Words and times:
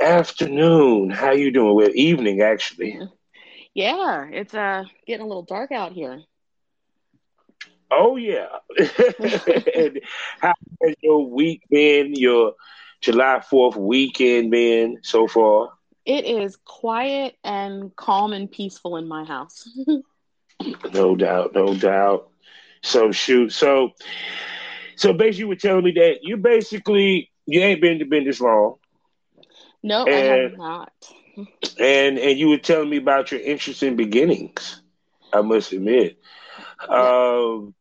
Afternoon. 0.00 1.10
How 1.10 1.32
you 1.32 1.50
doing? 1.50 1.74
Well, 1.74 1.90
evening, 1.94 2.40
actually. 2.40 2.98
Yeah, 3.74 4.26
it's 4.30 4.54
uh 4.54 4.84
getting 5.06 5.24
a 5.24 5.28
little 5.28 5.42
dark 5.42 5.72
out 5.72 5.92
here. 5.92 6.22
Oh, 7.90 8.16
yeah. 8.16 8.48
and 8.78 10.00
how 10.40 10.54
has 10.82 10.94
your 11.02 11.26
week 11.26 11.62
been? 11.70 12.14
Your 12.14 12.54
July 13.00 13.42
4th 13.50 13.76
weekend 13.76 14.50
been 14.50 14.98
so 15.02 15.26
far? 15.28 15.70
It 16.04 16.24
is 16.24 16.56
quiet 16.64 17.36
and 17.44 17.94
calm 17.96 18.32
and 18.32 18.50
peaceful 18.50 18.96
in 18.96 19.06
my 19.06 19.24
house. 19.24 19.68
no 20.92 21.14
doubt, 21.16 21.54
no 21.54 21.74
doubt. 21.74 22.28
So 22.82 23.12
shoot, 23.12 23.52
so 23.52 23.90
so 24.96 25.12
basically, 25.12 25.40
you 25.40 25.48
were 25.48 25.56
telling 25.56 25.84
me 25.84 25.92
that 25.92 26.18
you 26.22 26.36
basically 26.36 27.30
you 27.46 27.60
ain't 27.60 27.80
been 27.80 27.98
to 27.98 28.04
been 28.04 28.24
this 28.24 28.40
long. 28.40 28.76
No, 29.84 30.06
and, 30.06 30.14
I 30.14 30.18
have 30.18 30.56
not. 30.56 30.92
and 31.78 32.18
and 32.18 32.38
you 32.38 32.48
were 32.48 32.56
telling 32.56 32.88
me 32.88 32.96
about 32.96 33.30
your 33.30 33.40
interesting 33.42 33.96
beginnings. 33.96 34.80
I 35.30 35.42
must 35.42 35.72
admit. 35.72 36.18
Um, 36.88 37.74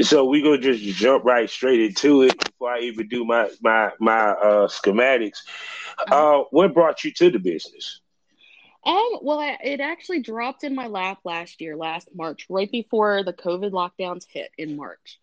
so 0.00 0.26
we 0.26 0.42
gonna 0.42 0.58
just 0.58 0.80
jump 0.96 1.24
right 1.24 1.50
straight 1.50 1.80
into 1.80 2.22
it 2.22 2.38
before 2.38 2.70
I 2.70 2.82
even 2.82 3.08
do 3.08 3.24
my 3.24 3.50
my 3.60 3.90
my 3.98 4.30
uh, 4.30 4.68
schematics. 4.68 5.38
Uh, 6.06 6.44
what 6.52 6.72
brought 6.72 7.02
you 7.02 7.12
to 7.14 7.30
the 7.32 7.40
business? 7.40 8.00
Um, 8.86 9.18
well, 9.20 9.40
I, 9.40 9.58
it 9.64 9.80
actually 9.80 10.20
dropped 10.20 10.62
in 10.62 10.76
my 10.76 10.86
lap 10.86 11.18
last 11.24 11.60
year, 11.60 11.76
last 11.76 12.08
March, 12.14 12.46
right 12.48 12.70
before 12.70 13.24
the 13.24 13.32
COVID 13.32 13.72
lockdowns 13.72 14.24
hit 14.28 14.52
in 14.56 14.76
March. 14.76 15.18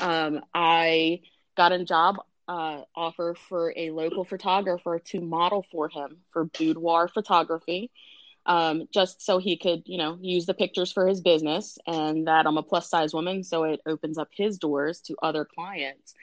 Um, 0.00 0.40
I 0.54 1.22
got 1.56 1.72
a 1.72 1.84
job 1.84 2.18
uh, 2.48 2.82
offer 2.94 3.36
for 3.48 3.72
a 3.76 3.90
local 3.90 4.24
photographer 4.24 5.00
to 5.06 5.20
model 5.20 5.64
for 5.70 5.88
him 5.88 6.18
for 6.32 6.44
boudoir 6.44 7.08
photography 7.08 7.90
um, 8.46 8.88
just 8.92 9.22
so 9.22 9.38
he 9.38 9.56
could, 9.56 9.84
you 9.86 9.98
know, 9.98 10.18
use 10.20 10.46
the 10.46 10.54
pictures 10.54 10.92
for 10.92 11.06
his 11.06 11.20
business 11.20 11.78
and 11.86 12.26
that 12.26 12.46
I'm 12.46 12.58
a 12.58 12.62
plus 12.62 12.88
size 12.88 13.14
woman. 13.14 13.42
So 13.42 13.64
it 13.64 13.80
opens 13.86 14.18
up 14.18 14.28
his 14.32 14.58
doors 14.58 15.00
to 15.02 15.16
other 15.22 15.44
clients. 15.44 16.14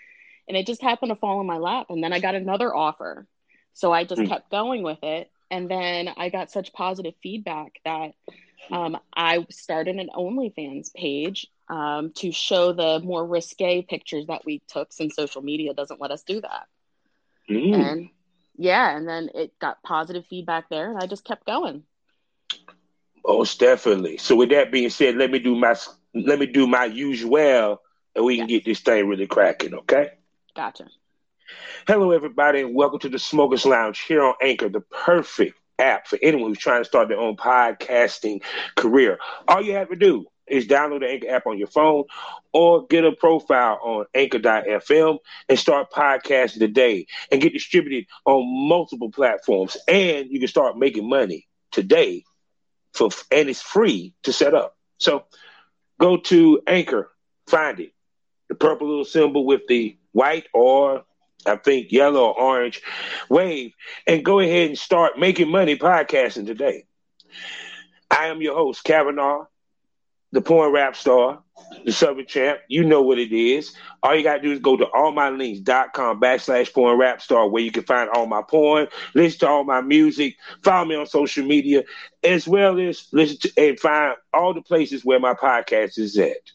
And 0.48 0.58
it 0.58 0.68
just 0.68 0.82
happened 0.82 1.10
to 1.10 1.16
fall 1.16 1.42
in 1.42 1.48
my 1.48 1.58
lap. 1.58 1.88
And 1.90 2.04
then 2.04 2.14
I 2.14 2.20
got 2.20 2.36
another 2.36 2.76
offer. 2.76 3.26
So 3.74 3.92
I 3.92 4.04
just 4.04 4.22
mm. 4.22 4.28
kept 4.28 4.52
going 4.52 4.84
with 4.84 5.02
it. 5.04 5.32
And 5.50 5.70
then 5.70 6.10
I 6.16 6.30
got 6.30 6.52
such 6.52 6.74
positive 6.74 7.14
feedback 7.24 7.80
that 7.86 8.12
um, 8.70 8.98
I 9.16 9.46
started 9.50 9.96
an 9.96 10.10
OnlyFans 10.16 10.94
page 10.94 11.48
um, 11.72 12.12
to 12.16 12.34
show 12.34 12.74
the 12.74 13.00
more 13.00 13.26
risque 13.26 13.82
pictures 13.82 14.28
that 14.28 14.46
we 14.46 14.62
took 14.68 14.92
since 14.92 15.16
social 15.16 15.42
media 15.42 15.74
doesn't 15.74 16.02
let 16.02 16.12
us 16.12 16.22
do 16.22 16.42
that. 16.42 16.68
Mm. 17.50 17.74
And 17.74 18.10
yeah, 18.58 18.96
and 18.96 19.08
then 19.08 19.30
it 19.34 19.58
got 19.58 19.82
positive 19.82 20.26
feedback 20.30 20.70
there, 20.70 20.90
and 20.90 21.02
I 21.02 21.08
just 21.08 21.24
kept 21.24 21.46
going. 21.46 21.84
Most 23.26 23.60
definitely. 23.60 24.18
So 24.18 24.36
with 24.36 24.50
that 24.50 24.72
being 24.72 24.90
said, 24.90 25.16
let 25.16 25.32
me 25.32 25.40
do 25.40 25.56
my 25.56 25.76
let 26.14 26.40
me 26.40 26.46
do 26.46 26.68
my 26.68 26.86
usual, 26.86 27.81
and 28.16 28.26
we 28.26 28.38
can 28.38 28.50
yes. 28.50 28.58
get 28.58 28.66
this 28.66 28.80
thing 28.81 29.08
really 29.08 29.28
cracking. 29.28 29.74
Okay. 29.74 30.10
Gotcha. 30.54 30.88
Hello, 31.88 32.12
everybody, 32.12 32.62
and 32.62 32.76
welcome 32.76 33.00
to 33.00 33.10
the 33.10 33.20
Smokers 33.20 33.66
Lounge 33.66 34.00
here 34.02 34.24
on 34.24 34.34
Anchor, 34.42 34.68
the 34.68 34.81
perfect 34.81 35.58
app 35.80 36.08
for 36.08 36.20
anyone 36.22 36.52
who's 36.52 36.60
trying 36.60 36.81
to 36.81 36.88
start 36.88 37.08
their 37.08 37.20
own 37.20 37.38
podcasting 37.38 38.42
career. 38.76 39.20
All 39.48 39.62
you 39.62 39.74
have 39.74 39.90
to 39.90 39.96
do 39.96 40.28
is 40.51 40.67
download 40.67 41.01
the 41.01 41.09
Anchor 41.09 41.29
app 41.29 41.47
on 41.47 41.57
your 41.57 41.67
phone 41.67 42.06
or 42.53 42.85
get 42.88 43.06
a 43.06 43.12
profile 43.12 43.79
on 43.84 44.06
anchor.fm 44.13 45.17
and 45.50 45.59
start 45.59 45.91
podcasting 45.91 46.59
today 46.59 47.07
and 47.31 47.41
get 47.41 47.53
distributed 47.53 48.06
on 48.25 48.44
multiple 48.69 49.12
platforms. 49.12 49.78
And 49.88 50.29
you 50.29 50.39
can 50.39 50.47
start 50.47 50.78
making 50.78 51.09
money 51.09 51.47
today 51.72 52.23
for 52.94 53.09
and 53.31 53.50
it's 53.50 53.62
free 53.62 54.13
to 54.23 54.34
set 54.34 54.53
up. 54.53 54.75
So 55.00 55.23
go 56.00 56.17
to 56.17 56.62
Anchor, 56.68 57.09
find 57.47 57.79
it, 57.79 57.91
the 58.50 58.56
purple 58.56 58.88
little 58.88 59.06
symbol 59.06 59.45
with 59.45 59.62
the 59.68 59.97
white 60.12 60.47
or 60.53 61.03
I 61.45 61.56
think 61.57 61.91
yellow 61.91 62.25
or 62.25 62.39
orange 62.39 62.81
wave, 63.29 63.73
and 64.07 64.23
go 64.23 64.39
ahead 64.39 64.69
and 64.69 64.78
start 64.78 65.18
making 65.19 65.50
money 65.50 65.75
podcasting 65.78 66.45
today. 66.45 66.85
I 68.09 68.28
am 68.28 68.41
your 68.41 68.56
host, 68.56 68.83
Kavanaugh, 68.83 69.45
the 70.31 70.42
porn 70.42 70.72
rap 70.72 70.96
star, 70.96 71.42
the 71.86 71.92
Southern 71.92 72.25
Champ. 72.25 72.59
You 72.68 72.84
know 72.84 73.02
what 73.02 73.19
it 73.19 73.34
is. 73.36 73.75
All 74.03 74.16
you 74.16 74.24
got 74.24 74.38
to 74.38 74.42
do 74.42 74.52
is 74.52 74.59
go 74.59 74.78
to 74.78 74.86
allmylinks.com 74.86 76.19
backslash 76.19 76.74
porn 76.74 76.97
rap 76.97 77.22
star 77.22 77.47
where 77.47 77.64
you 77.64 77.72
can 77.72 77.84
find 77.84 78.09
all 78.09 78.25
my 78.25 78.42
porn, 78.42 78.88
listen 79.14 79.40
to 79.40 79.47
all 79.47 79.64
my 79.64 79.81
music, 79.81 80.36
follow 80.64 80.86
me 80.86 80.96
on 80.96 81.06
social 81.06 81.46
media, 81.46 81.84
as 82.24 82.47
well 82.47 82.80
as 82.80 83.08
listen 83.12 83.38
to 83.38 83.52
and 83.58 83.80
find 83.80 84.16
all 84.34 84.53
the 84.53 84.62
places 84.62 85.06
where 85.06 85.19
my 85.19 85.34
podcast 85.34 85.97
is 85.97 86.18
at. 86.18 86.52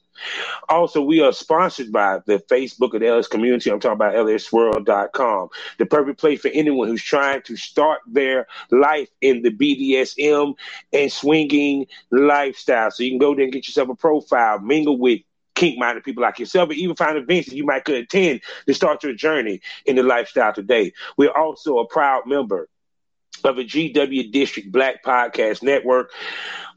Also, 0.69 1.01
we 1.03 1.21
are 1.21 1.33
sponsored 1.33 1.93
by 1.93 2.21
the 2.27 2.39
Facebook 2.51 2.95
of 2.95 3.01
the 3.01 3.09
LS 3.09 3.29
community. 3.29 3.71
I'm 3.71 3.81
talking 3.81 3.95
about 3.95 4.15
lsworld.com, 4.15 5.49
the 5.79 5.87
perfect 5.87 6.21
place 6.21 6.41
for 6.41 6.49
anyone 6.49 6.89
who's 6.89 7.03
trying 7.03 7.43
to 7.43 7.57
start 7.57 8.01
their 8.07 8.47
life 8.71 9.09
in 9.21 9.43
the 9.43 9.51
BDSM 9.51 10.55
and 10.93 11.13
swinging 11.13 11.87
lifestyle. 12.11 12.91
So 12.91 13.03
you 13.03 13.11
can 13.11 13.19
go 13.19 13.35
there 13.35 13.45
and 13.45 13.53
get 13.53 13.67
yourself 13.69 13.89
a 13.89 13.95
profile, 13.95 14.59
mingle 14.61 14.99
with 14.99 15.21
kink 15.55 15.79
minded 15.79 16.05
people 16.05 16.23
like 16.23 16.39
yourself, 16.39 16.71
and 16.71 16.79
even 16.79 16.97
find 16.97 17.17
events 17.17 17.49
that 17.49 17.57
you 17.57 17.65
might 17.65 17.85
could 17.85 17.97
attend 17.97 18.43
to 18.67 18.75
start 18.75 19.03
your 19.03 19.15
journey 19.15 19.61
in 19.87 19.97
the 19.97 20.03
lifestyle 20.03 20.53
today. 20.53 20.93
We're 21.17 21.33
also 21.33 21.79
a 21.79 21.87
proud 21.87 22.27
member 22.27 22.69
of 23.45 23.57
the 23.57 23.65
GW 23.65 24.33
District 24.33 24.71
Black 24.71 25.03
Podcast 25.05 25.63
Network. 25.63 26.11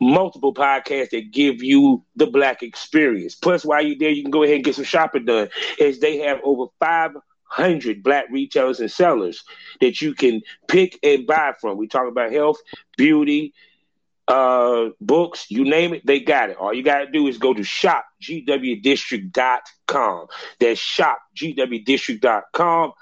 Multiple 0.01 0.53
podcasts 0.53 1.11
that 1.11 1.31
give 1.31 1.61
you 1.61 2.03
the 2.15 2.27
black 2.27 2.63
experience. 2.63 3.35
Plus, 3.35 3.65
while 3.65 3.83
you're 3.83 3.97
there, 3.97 4.09
you 4.09 4.21
can 4.21 4.31
go 4.31 4.43
ahead 4.43 4.55
and 4.55 4.65
get 4.65 4.75
some 4.75 4.85
shopping 4.85 5.25
done, 5.25 5.49
as 5.79 5.99
they 5.99 6.19
have 6.19 6.39
over 6.43 6.65
500 6.79 8.03
black 8.03 8.25
retailers 8.31 8.79
and 8.79 8.91
sellers 8.91 9.43
that 9.81 10.01
you 10.01 10.13
can 10.13 10.41
pick 10.67 10.97
and 11.03 11.27
buy 11.27 11.53
from. 11.59 11.77
We 11.77 11.87
talk 11.87 12.07
about 12.07 12.31
health, 12.31 12.57
beauty, 12.97 13.53
uh, 14.29 14.91
books, 15.01 15.47
you 15.49 15.65
name 15.65 15.93
it, 15.95 16.05
they 16.05 16.19
got 16.19 16.51
it. 16.51 16.57
All 16.57 16.73
you 16.73 16.83
got 16.83 16.99
to 16.99 17.11
do 17.11 17.27
is 17.27 17.39
go 17.39 17.53
to 17.53 17.61
shopgwdistrict.com. 17.61 20.27
That's 20.59 20.79
shopgwdistrict.com 20.79 22.93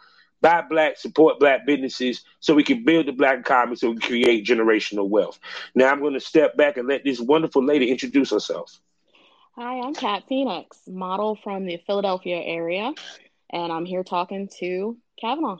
buy 0.41 0.61
black, 0.61 0.97
support 0.97 1.39
black 1.39 1.65
businesses 1.65 2.23
so 2.39 2.53
we 2.53 2.63
can 2.63 2.83
build 2.83 3.07
the 3.07 3.11
black 3.11 3.39
economy 3.39 3.75
so 3.75 3.89
we 3.89 3.97
can 3.97 4.07
create 4.07 4.45
generational 4.45 5.07
wealth. 5.07 5.39
Now 5.75 5.91
I'm 5.91 5.99
going 5.99 6.13
to 6.13 6.19
step 6.19 6.55
back 6.57 6.77
and 6.77 6.87
let 6.87 7.03
this 7.03 7.19
wonderful 7.19 7.63
lady 7.63 7.91
introduce 7.91 8.31
herself. 8.31 8.79
Hi, 9.55 9.79
I'm 9.79 9.95
Kat 9.95 10.23
Phoenix, 10.29 10.77
model 10.87 11.35
from 11.35 11.65
the 11.65 11.81
Philadelphia 11.87 12.37
area, 12.37 12.93
and 13.49 13.71
I'm 13.71 13.85
here 13.85 14.03
talking 14.03 14.49
to 14.59 14.97
Kavanaugh. 15.19 15.57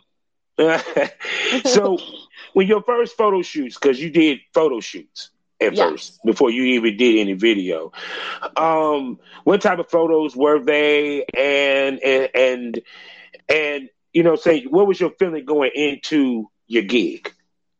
so, 1.65 1.97
when 2.53 2.67
your 2.67 2.83
first 2.83 3.17
photo 3.17 3.41
shoots, 3.41 3.75
because 3.75 3.99
you 3.99 4.11
did 4.11 4.39
photo 4.53 4.79
shoots 4.79 5.31
at 5.59 5.73
yes. 5.73 5.89
first 5.89 6.19
before 6.23 6.51
you 6.51 6.63
even 6.63 6.95
did 6.95 7.17
any 7.17 7.33
video, 7.33 7.91
um, 8.55 9.19
what 9.45 9.61
type 9.61 9.79
of 9.79 9.89
photos 9.89 10.35
were 10.35 10.63
they, 10.63 11.25
and 11.35 11.99
and 12.03 12.29
and 12.35 12.81
and 13.49 13.89
you 14.13 14.23
know, 14.23 14.35
say 14.35 14.63
what 14.63 14.87
was 14.87 14.99
your 14.99 15.11
feeling 15.11 15.45
going 15.45 15.71
into 15.73 16.49
your 16.67 16.83
gig? 16.83 17.33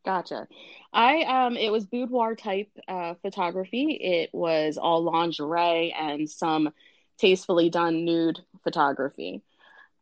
Gotcha. 0.05 0.47
I 0.93 1.23
um 1.23 1.57
it 1.57 1.71
was 1.71 1.85
boudoir 1.85 2.35
type 2.35 2.69
uh, 2.87 3.15
photography. 3.21 3.91
It 4.01 4.29
was 4.33 4.77
all 4.77 5.03
lingerie 5.03 5.93
and 5.93 6.29
some 6.29 6.71
tastefully 7.17 7.69
done 7.69 8.05
nude 8.05 8.39
photography. 8.63 9.41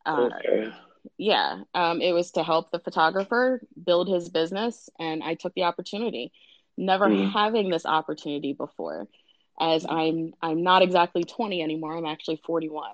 Uh, 0.05 0.29
okay. 0.45 0.71
Yeah, 1.17 1.61
um, 1.73 2.01
it 2.01 2.13
was 2.13 2.31
to 2.31 2.43
help 2.43 2.71
the 2.71 2.79
photographer 2.79 3.61
build 3.83 4.07
his 4.07 4.29
business, 4.29 4.89
and 4.99 5.23
I 5.23 5.35
took 5.35 5.53
the 5.53 5.63
opportunity. 5.63 6.31
Never 6.77 7.07
mm. 7.07 7.31
having 7.31 7.69
this 7.69 7.85
opportunity 7.85 8.53
before, 8.53 9.07
as 9.59 9.85
I'm 9.87 10.33
I'm 10.41 10.63
not 10.63 10.81
exactly 10.81 11.23
20 11.23 11.61
anymore. 11.61 11.95
I'm 11.95 12.05
actually 12.05 12.41
41. 12.45 12.91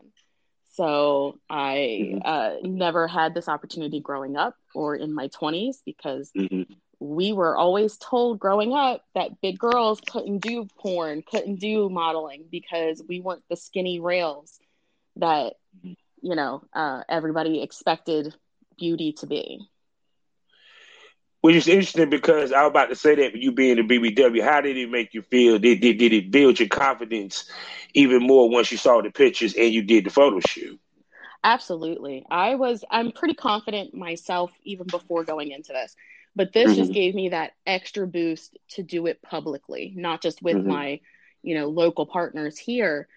So 0.73 1.39
I 1.49 2.13
mm-hmm. 2.13 2.19
uh, 2.23 2.51
never 2.63 3.07
had 3.07 3.33
this 3.33 3.49
opportunity 3.49 3.99
growing 3.99 4.37
up 4.37 4.55
or 4.73 4.95
in 4.95 5.13
my 5.13 5.27
20s 5.27 5.77
because 5.85 6.31
mm-hmm. 6.37 6.71
we 6.99 7.33
were 7.33 7.57
always 7.57 7.97
told 7.97 8.39
growing 8.39 8.73
up 8.73 9.03
that 9.13 9.41
big 9.41 9.59
girls 9.59 9.99
couldn't 10.07 10.39
do 10.39 10.67
porn, 10.79 11.23
couldn't 11.29 11.59
do 11.59 11.89
modeling 11.89 12.45
because 12.49 13.01
we 13.07 13.19
weren't 13.19 13.43
the 13.49 13.57
skinny 13.57 13.99
rails 13.99 14.59
that, 15.17 15.55
you 15.83 16.35
know, 16.35 16.63
uh, 16.73 17.03
everybody 17.09 17.61
expected 17.61 18.33
beauty 18.77 19.13
to 19.13 19.27
be. 19.27 19.59
Which 21.41 21.55
is 21.55 21.67
interesting 21.67 22.09
because 22.11 22.51
I 22.51 22.61
was 22.61 22.69
about 22.69 22.89
to 22.89 22.95
say 22.95 23.15
that 23.15 23.35
you 23.35 23.51
being 23.51 23.79
a 23.79 23.83
BBW, 23.83 24.43
how 24.43 24.61
did 24.61 24.77
it 24.77 24.91
make 24.91 25.15
you 25.15 25.23
feel? 25.23 25.57
Did, 25.57 25.81
did, 25.81 25.97
did 25.97 26.13
it 26.13 26.29
build 26.29 26.59
your 26.59 26.69
confidence 26.69 27.49
even 27.95 28.25
more 28.25 28.47
once 28.47 28.71
you 28.71 28.77
saw 28.77 29.01
the 29.01 29.09
pictures 29.09 29.55
and 29.55 29.73
you 29.73 29.81
did 29.81 30.05
the 30.05 30.11
photo 30.11 30.39
shoot? 30.47 30.79
Absolutely. 31.43 32.23
I 32.29 32.55
was, 32.55 32.85
I'm 32.91 33.11
pretty 33.11 33.33
confident 33.33 33.95
myself 33.95 34.51
even 34.63 34.85
before 34.85 35.23
going 35.23 35.51
into 35.51 35.73
this. 35.73 35.95
But 36.35 36.53
this 36.53 36.67
mm-hmm. 36.67 36.75
just 36.75 36.93
gave 36.93 37.15
me 37.15 37.29
that 37.29 37.53
extra 37.65 38.07
boost 38.07 38.57
to 38.69 38.83
do 38.83 39.07
it 39.07 39.21
publicly, 39.21 39.93
not 39.95 40.21
just 40.21 40.41
with 40.41 40.57
mm-hmm. 40.57 40.69
my, 40.69 40.99
you 41.41 41.55
know, 41.55 41.67
local 41.67 42.05
partners 42.05 42.57
here. 42.57 43.07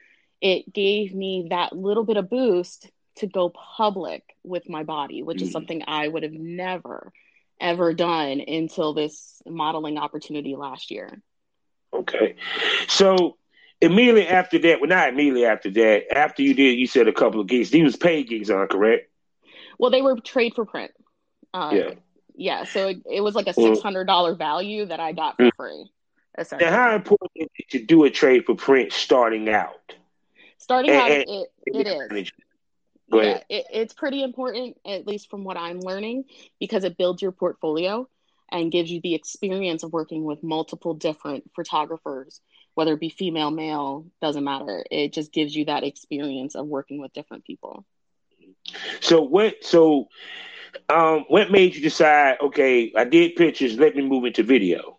It 0.41 0.73
gave 0.73 1.15
me 1.15 1.49
that 1.51 1.77
little 1.77 2.05
bit 2.05 2.17
of 2.17 2.31
boost 2.31 2.91
to 3.17 3.27
go 3.27 3.51
public 3.51 4.25
with 4.43 4.69
my 4.69 4.83
body, 4.83 5.23
which 5.23 5.39
mm-hmm. 5.39 5.47
is 5.47 5.53
something 5.53 5.85
I 5.87 6.09
would 6.09 6.23
have 6.23 6.33
never 6.33 7.13
ever 7.61 7.93
done 7.95 8.41
until 8.41 8.95
this 8.95 9.43
modeling 9.47 9.99
opportunity 9.99 10.57
last 10.57 10.91
year. 10.91 11.21
Okay. 11.93 12.37
So 12.89 13.37
immediately 13.81 14.29
after 14.29 14.59
that, 14.59 14.81
well, 14.81 14.89
not 14.89 15.09
immediately 15.09 15.47
after 15.47 15.71
that, 15.71 16.17
after 16.17 16.43
you 16.43 16.55
did, 16.55 16.79
you 16.79 16.87
said 16.87 17.09
a 17.09 17.13
couple 17.13 17.41
of 17.41 17.47
gigs. 17.47 17.71
These 17.71 17.85
was 17.85 17.97
paid 17.97 18.29
gigs, 18.29 18.51
on 18.51 18.67
correct? 18.69 19.11
Well, 19.79 19.91
they 19.91 20.03
were 20.03 20.19
trade 20.21 20.55
for 20.55 20.65
print. 20.65 20.93
Uh, 21.53 21.71
yeah 21.73 21.91
yeah, 22.35 22.65
so 22.65 22.89
it, 22.89 22.99
it 23.11 23.21
was 23.21 23.35
like 23.35 23.47
a 23.47 23.55
six 23.55 23.81
hundred 23.81 24.05
dollar 24.05 24.35
value 24.35 24.87
that 24.87 25.01
I 25.01 25.13
got 25.13 25.37
for 25.37 25.45
mm. 25.45 25.51
free. 25.57 25.91
Now, 26.59 26.71
how 26.71 26.95
important 26.97 27.31
is 27.37 27.49
it 27.59 27.71
to 27.71 27.85
do 27.85 28.05
a 28.05 28.11
trade 28.11 28.45
for 28.45 28.57
print 28.57 28.93
starting 28.93 29.49
out? 29.49 29.95
Starting 30.59 30.91
and, 30.91 31.01
out, 31.01 31.11
and, 31.13 31.29
it, 31.29 31.49
it 31.67 31.87
is. 31.87 32.33
Yeah, 33.23 33.41
it, 33.49 33.67
it's 33.73 33.95
pretty 33.95 34.23
important, 34.23 34.77
at 34.87 35.07
least 35.07 35.31
from 35.31 35.45
what 35.45 35.57
I'm 35.57 35.81
learning, 35.81 36.25
because 36.59 36.85
it 36.85 36.97
builds 36.97 37.23
your 37.23 37.33
portfolio 37.33 38.09
and 38.51 38.71
gives 38.71 38.91
you 38.91 39.01
the 39.01 39.15
experience 39.15 39.83
of 39.83 39.93
working 39.93 40.25
with 40.25 40.43
multiple 40.43 40.95
different 40.95 41.51
photographers, 41.55 42.41
whether 42.75 42.95
it 42.95 43.01
be 43.01 43.09
female, 43.09 43.51
male, 43.51 44.07
doesn't 44.21 44.45
matter. 44.45 44.85
It 44.91 45.13
just 45.13 45.33
gives 45.33 45.55
you 45.55 45.67
that 45.67 45.85
experience 45.85 46.55
of 46.55 46.67
working 46.67 47.01
with 47.01 47.13
different 47.13 47.45
people. 47.45 47.85
So 49.01 49.23
what? 49.23 49.65
So 49.65 50.09
um, 50.89 51.25
what 51.29 51.51
made 51.51 51.75
you 51.75 51.83
decide? 51.83 52.39
Okay, 52.41 52.93
I 52.97 53.05
did 53.05 53.37
pictures. 53.37 53.79
Let 53.79 53.97
me 53.97 54.03
move 54.03 54.25
into 54.25 54.43
video. 54.43 54.99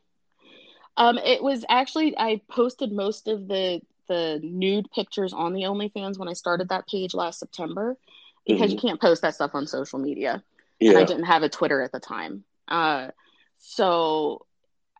Um, 0.97 1.17
it 1.17 1.43
was 1.43 1.65
actually 1.69 2.17
I 2.17 2.41
posted 2.49 2.91
most 2.91 3.27
of 3.27 3.47
the 3.47 3.81
the 4.07 4.39
nude 4.43 4.89
pictures 4.91 5.33
on 5.33 5.53
the 5.53 5.63
OnlyFans 5.63 6.17
when 6.17 6.27
I 6.27 6.33
started 6.33 6.69
that 6.69 6.87
page 6.87 7.13
last 7.13 7.39
September 7.39 7.97
because 8.45 8.63
mm-hmm. 8.63 8.71
you 8.71 8.77
can't 8.79 9.01
post 9.01 9.21
that 9.21 9.35
stuff 9.35 9.51
on 9.53 9.67
social 9.67 9.99
media. 9.99 10.43
Yeah. 10.79 10.91
And 10.91 10.99
I 10.99 11.03
didn't 11.03 11.25
have 11.25 11.43
a 11.43 11.49
Twitter 11.49 11.81
at 11.81 11.91
the 11.91 11.99
time. 11.99 12.43
Uh, 12.67 13.09
so 13.59 14.45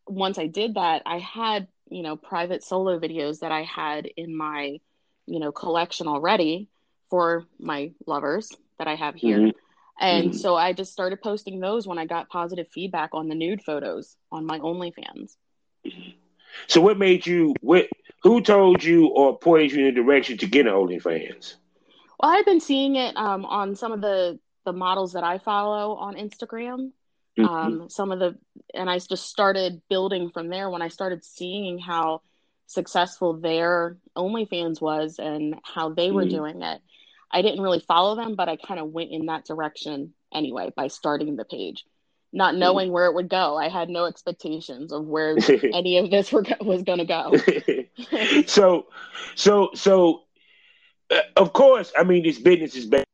once 0.08 0.38
I 0.38 0.48
did 0.48 0.76
that, 0.76 1.04
I 1.06 1.20
had 1.20 1.68
you 1.90 2.02
know 2.02 2.16
private 2.16 2.64
solo 2.64 3.00
videos 3.00 3.40
that 3.40 3.52
I 3.52 3.64
had 3.64 4.08
in 4.18 4.36
my 4.36 4.80
you 5.26 5.40
know 5.40 5.52
collection 5.52 6.08
already 6.08 6.70
for 7.10 7.46
my 7.60 7.92
lovers 8.06 8.52
that 8.78 8.88
I 8.88 8.96
have 8.96 9.16
here. 9.16 9.40
Mm-hmm. 9.40 9.58
And 10.00 10.30
mm-hmm. 10.30 10.38
so 10.38 10.56
I 10.56 10.74
just 10.74 10.92
started 10.92 11.22
posting 11.22 11.60
those 11.60 11.88
when 11.88 11.98
I 11.98 12.06
got 12.06 12.30
positive 12.30 12.68
feedback 12.70 13.12
on 13.14 13.30
the 13.30 13.36
nude 13.36 13.64
photos 13.64 14.18
on 14.32 14.46
my 14.46 14.60
OnlyFans. 14.60 15.36
So 16.68 16.82
what 16.82 16.98
made 16.98 17.26
you 17.26 17.54
what 17.62 17.88
who 18.26 18.42
told 18.42 18.84
you 18.84 19.10
or 19.10 19.38
pointed 19.38 19.72
you 19.72 19.88
in 19.88 19.94
the 19.94 20.02
direction 20.02 20.38
to 20.40 20.48
get 20.48 20.66
an 20.66 20.74
OnlyFans? 20.74 21.54
Well, 22.20 22.32
I've 22.32 22.46
been 22.46 22.60
seeing 22.60 22.96
it 22.96 23.16
um, 23.16 23.46
on 23.46 23.76
some 23.76 23.92
of 23.92 24.02
the 24.02 24.40
the 24.66 24.74
models 24.74 25.14
that 25.14 25.24
I 25.24 25.38
follow 25.38 25.96
on 25.96 26.16
Instagram. 26.16 26.92
Mm-hmm. 27.38 27.46
Um, 27.46 27.90
some 27.90 28.12
of 28.12 28.18
the 28.18 28.36
and 28.74 28.90
I 28.90 28.98
just 28.98 29.30
started 29.30 29.82
building 29.90 30.32
from 30.32 30.50
there 30.50 30.72
when 30.72 30.82
I 30.82 30.88
started 30.88 31.24
seeing 31.24 31.78
how 31.78 32.24
successful 32.66 33.34
their 33.34 33.98
OnlyFans 34.18 34.82
was 34.82 35.20
and 35.20 35.56
how 35.64 35.90
they 35.90 36.10
were 36.10 36.24
mm-hmm. 36.24 36.36
doing 36.36 36.62
it. 36.64 36.82
I 37.32 37.44
didn't 37.44 37.62
really 37.62 37.84
follow 37.88 38.16
them, 38.16 38.36
but 38.36 38.50
I 38.50 38.56
kind 38.56 38.80
of 38.80 38.88
went 38.88 39.12
in 39.12 39.28
that 39.28 39.46
direction 39.46 40.16
anyway 40.34 40.74
by 40.76 40.88
starting 40.88 41.36
the 41.36 41.46
page, 41.46 41.86
not 42.36 42.52
mm-hmm. 42.52 42.60
knowing 42.60 42.92
where 42.92 43.06
it 43.06 43.16
would 43.16 43.30
go. 43.30 43.58
I 43.58 43.70
had 43.70 43.90
no 43.90 44.06
expectations 44.06 44.92
of 44.92 45.06
where 45.06 45.38
any 45.74 45.98
of 45.98 46.12
this 46.12 46.32
were, 46.32 46.44
was 46.62 46.84
going 46.84 47.00
to 47.00 47.06
go. 47.06 48.44
so, 48.46 48.88
so, 49.36 49.70
so, 49.74 50.24
uh, 51.10 51.22
of 51.38 51.54
course, 51.54 51.92
I 51.98 52.04
mean, 52.04 52.24
this 52.24 52.38
business 52.38 52.76
is 52.76 52.86
bad. 52.86 53.06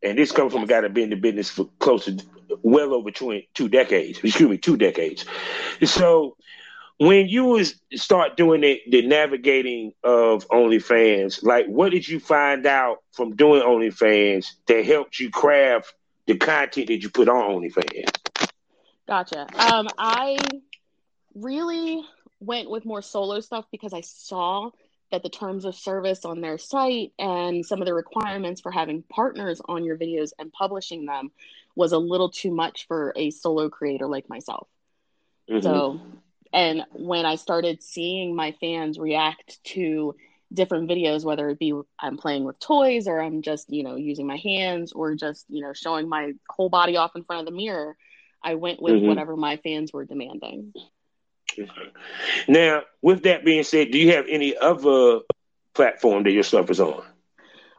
And 0.00 0.16
this 0.16 0.30
comes 0.30 0.52
from 0.52 0.62
a 0.62 0.66
guy 0.66 0.80
that's 0.80 0.94
been 0.94 1.04
in 1.04 1.10
the 1.10 1.16
business 1.16 1.50
for 1.50 1.68
close 1.80 2.04
to 2.04 2.16
well 2.62 2.94
over 2.94 3.10
two, 3.10 3.42
two 3.54 3.68
decades. 3.68 4.20
Excuse 4.22 4.48
me, 4.48 4.56
two 4.56 4.76
decades. 4.76 5.24
So 5.82 6.36
when 6.98 7.28
you 7.28 7.46
was 7.46 7.74
start 7.94 8.36
doing 8.36 8.60
the, 8.60 8.80
the 8.88 9.06
navigating 9.06 9.92
of 10.04 10.46
OnlyFans, 10.48 11.42
like 11.42 11.66
what 11.66 11.90
did 11.90 12.06
you 12.06 12.20
find 12.20 12.64
out 12.64 12.98
from 13.12 13.34
doing 13.34 13.62
OnlyFans 13.62 14.46
that 14.68 14.84
helped 14.84 15.18
you 15.18 15.30
craft 15.30 15.94
the 16.28 16.36
content 16.36 16.86
that 16.86 17.02
you 17.02 17.08
put 17.08 17.28
on 17.28 17.62
OnlyFans? 17.62 18.10
Gotcha. 19.08 19.46
Um, 19.58 19.88
I 19.98 20.36
really 21.34 22.04
went 22.38 22.70
with 22.70 22.84
more 22.84 23.02
solo 23.02 23.40
stuff 23.40 23.64
because 23.72 23.94
I 23.94 24.02
saw 24.02 24.70
that 25.10 25.22
the 25.22 25.30
terms 25.30 25.64
of 25.64 25.74
service 25.74 26.26
on 26.26 26.42
their 26.42 26.58
site 26.58 27.12
and 27.18 27.64
some 27.64 27.80
of 27.80 27.86
the 27.86 27.94
requirements 27.94 28.60
for 28.60 28.70
having 28.70 29.02
partners 29.02 29.62
on 29.66 29.84
your 29.84 29.96
videos 29.96 30.32
and 30.38 30.52
publishing 30.52 31.06
them 31.06 31.30
was 31.74 31.92
a 31.92 31.98
little 31.98 32.28
too 32.28 32.50
much 32.50 32.86
for 32.86 33.14
a 33.16 33.30
solo 33.30 33.70
creator 33.70 34.06
like 34.06 34.28
myself. 34.28 34.68
Mm-hmm. 35.50 35.62
So 35.62 36.00
and 36.52 36.82
when 36.92 37.24
I 37.24 37.36
started 37.36 37.82
seeing 37.82 38.36
my 38.36 38.52
fans 38.52 38.98
react 38.98 39.62
to 39.64 40.14
different 40.52 40.90
videos, 40.90 41.24
whether 41.24 41.48
it 41.48 41.58
be 41.58 41.74
I'm 41.98 42.16
playing 42.16 42.44
with 42.44 42.58
toys 42.58 43.06
or 43.06 43.20
I'm 43.20 43.42
just, 43.42 43.70
you 43.70 43.82
know, 43.82 43.96
using 43.96 44.26
my 44.26 44.36
hands 44.36 44.92
or 44.92 45.14
just, 45.14 45.44
you 45.48 45.62
know, 45.62 45.72
showing 45.72 46.08
my 46.08 46.32
whole 46.48 46.68
body 46.68 46.96
off 46.96 47.16
in 47.16 47.24
front 47.24 47.40
of 47.40 47.46
the 47.46 47.56
mirror, 47.56 47.96
I 48.42 48.54
went 48.54 48.80
with 48.80 48.94
mm-hmm. 48.94 49.08
whatever 49.08 49.36
my 49.36 49.56
fans 49.58 49.92
were 49.92 50.04
demanding. 50.04 50.72
Now, 52.46 52.82
with 53.02 53.24
that 53.24 53.44
being 53.44 53.64
said, 53.64 53.90
do 53.90 53.98
you 53.98 54.12
have 54.12 54.26
any 54.28 54.56
other 54.56 55.20
platform 55.74 56.22
that 56.24 56.32
your 56.32 56.42
stuff 56.42 56.70
is 56.70 56.80
on? 56.80 57.04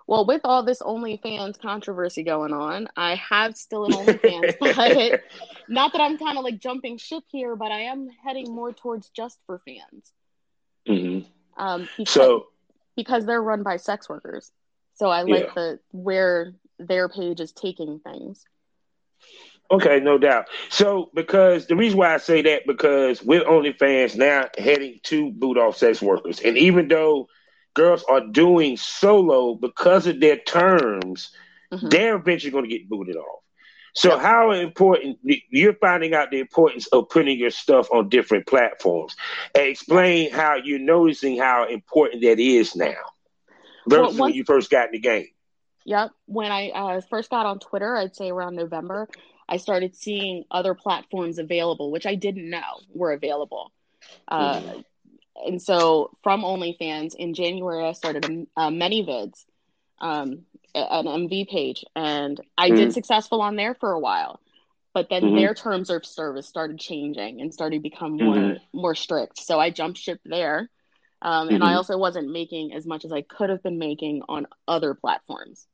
Well, 0.06 0.26
with 0.26 0.42
all 0.44 0.64
this 0.64 0.82
OnlyFans 0.82 1.62
controversy 1.62 2.24
going 2.24 2.52
on, 2.52 2.88
I 2.98 3.16
have 3.16 3.56
still 3.56 3.86
an 3.86 3.92
OnlyFans, 3.92 4.56
but 4.60 5.22
not 5.68 5.92
that 5.92 6.02
I'm 6.02 6.18
kind 6.18 6.38
of 6.38 6.44
like 6.44 6.60
jumping 6.60 6.98
ship 6.98 7.24
here, 7.28 7.56
but 7.56 7.72
I 7.72 7.82
am 7.82 8.10
heading 8.24 8.54
more 8.54 8.74
towards 8.74 9.10
just 9.10 9.38
for 9.46 9.62
fans. 9.66 10.12
Mm-hmm. 10.88 11.64
Um, 11.64 11.88
because, 11.96 12.14
so 12.14 12.48
because 13.04 13.26
they're 13.26 13.42
run 13.42 13.64
by 13.64 13.78
sex 13.78 14.10
workers, 14.10 14.52
so 14.96 15.10
I 15.10 15.24
like 15.24 15.46
yeah. 15.46 15.54
the 15.56 15.80
where 15.92 16.54
their 16.78 17.10
page 17.10 17.40
is 17.40 17.52
taking 17.52 18.00
things. 18.00 18.44
Okay, 19.72 20.00
no 20.00 20.18
doubt. 20.18 20.48
So, 20.70 21.12
because 21.14 21.68
the 21.68 21.76
reason 21.76 22.00
why 22.00 22.14
I 22.14 22.18
say 22.18 22.42
that 22.42 22.66
because 22.66 23.22
with 23.22 23.44
OnlyFans 23.44 24.16
now 24.16 24.48
heading 24.58 25.00
to 25.04 25.32
boot 25.32 25.58
off 25.58 25.78
sex 25.78 26.02
workers, 26.02 26.40
and 26.40 26.58
even 26.58 26.88
though 26.88 27.28
girls 27.76 28.04
are 28.10 28.26
doing 28.26 28.78
solo 28.78 29.56
because 29.56 30.08
of 30.08 30.20
their 30.20 30.38
terms, 30.38 31.32
mm-hmm. 31.72 31.88
they're 31.88 32.16
eventually 32.16 32.52
going 32.52 32.68
to 32.68 32.70
get 32.70 32.90
booted 32.90 33.16
off. 33.16 33.44
So, 33.94 34.10
yep. 34.10 34.20
how 34.20 34.52
important 34.52 35.20
you're 35.24 35.74
finding 35.74 36.14
out 36.14 36.32
the 36.32 36.40
importance 36.40 36.88
of 36.88 37.10
putting 37.10 37.40
your 37.40 37.50
stuff 37.50 37.90
on 37.92 38.10
different 38.10 38.48
platforms? 38.48 39.16
And 39.56 39.66
explain 39.66 40.32
how 40.32 40.56
you're 40.56 40.80
noticing 40.80 41.38
how 41.38 41.68
important 41.68 42.22
that 42.24 42.40
is 42.40 42.76
now 42.76 42.96
versus 43.88 44.18
well, 44.18 44.28
when 44.28 44.34
you 44.34 44.44
first 44.44 44.70
got 44.70 44.88
in 44.88 44.92
the 44.94 45.00
game. 45.00 45.28
Yep. 45.86 46.12
When 46.26 46.52
I 46.52 46.70
uh, 46.70 47.02
first 47.10 47.30
got 47.30 47.46
on 47.46 47.60
Twitter, 47.60 47.96
I'd 47.96 48.16
say 48.16 48.30
around 48.30 48.56
November, 48.56 49.08
I 49.48 49.58
started 49.58 49.96
seeing 49.96 50.44
other 50.52 50.76
platforms 50.76 51.40
available, 51.40 51.92
which 51.92 52.06
I 52.06 52.16
didn't 52.16 52.50
know 52.50 52.82
were 52.94 53.14
available. 53.14 53.72
Uh, 54.28 54.60
mm-hmm 54.60 54.80
and 55.46 55.62
so 55.62 56.12
from 56.24 56.42
OnlyFans 56.42 57.16
in 57.16 57.34
January, 57.34 57.86
I 57.86 57.94
started 57.94 58.26
a, 58.26 58.62
a 58.62 58.70
ManyVids, 58.70 59.46
um, 60.02 60.46
an 60.76 61.06
MV 61.06 61.50
page, 61.50 61.84
and 61.96 62.40
I 62.58 62.70
mm. 62.70 62.76
did 62.76 62.94
successful 62.94 63.42
on 63.42 63.56
there 63.56 63.76
for 63.76 63.92
a 63.92 64.00
while. 64.00 64.40
But 64.94 65.10
then 65.10 65.22
mm-hmm. 65.22 65.36
their 65.36 65.54
terms 65.54 65.90
of 65.92 66.06
service 66.06 66.48
started 66.48 66.80
changing 66.80 67.42
and 67.42 67.54
started 67.54 67.78
to 67.78 67.82
become 67.82 68.18
more 68.18 68.36
mm-hmm. 68.36 68.78
more 68.78 68.96
strict. 68.96 69.38
So 69.38 69.60
I 69.60 69.70
jumped 69.70 70.00
ship 70.00 70.20
there, 70.26 70.70
um, 71.22 71.50
and 71.50 71.60
mm-hmm. 71.60 71.64
I 71.64 71.76
also 71.76 71.98
wasn't 71.98 72.32
making 72.32 72.74
as 72.74 72.86
much 72.86 73.06
as 73.06 73.12
I 73.12 73.22
could 73.22 73.50
have 73.50 73.62
been 73.62 73.78
making 73.78 74.24
on 74.28 74.48
other 74.68 74.96
platforms. 74.96 75.68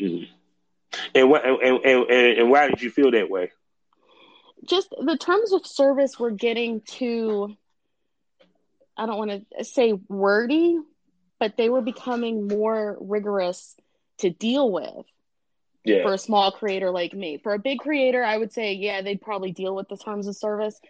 Mm-hmm. 0.00 0.30
And 1.14 1.30
what 1.30 1.44
and, 1.46 1.62
and, 1.62 2.10
and, 2.10 2.38
and 2.38 2.50
why 2.50 2.68
did 2.68 2.82
you 2.82 2.90
feel 2.90 3.10
that 3.12 3.30
way? 3.30 3.52
just 4.64 4.94
the 5.00 5.16
terms 5.16 5.52
of 5.52 5.66
service 5.66 6.18
were 6.18 6.30
getting 6.30 6.80
too 6.82 7.56
I 8.96 9.06
don't 9.06 9.16
want 9.16 9.46
to 9.56 9.64
say 9.64 9.94
wordy, 10.08 10.78
but 11.42 11.56
they 11.56 11.68
were 11.68 11.80
becoming 11.82 12.46
more 12.46 12.96
rigorous 13.00 13.74
to 14.18 14.30
deal 14.30 14.70
with 14.70 15.04
Yeah. 15.84 16.04
for 16.04 16.14
a 16.14 16.18
small 16.18 16.52
creator 16.52 16.92
like 16.92 17.14
me. 17.14 17.38
For 17.42 17.52
a 17.52 17.58
big 17.58 17.80
creator, 17.80 18.22
I 18.22 18.38
would 18.38 18.52
say, 18.52 18.74
yeah, 18.74 19.02
they'd 19.02 19.20
probably 19.20 19.50
deal 19.50 19.74
with 19.74 19.88
the 19.88 19.96
terms 19.96 20.28
of 20.28 20.36
service. 20.36 20.80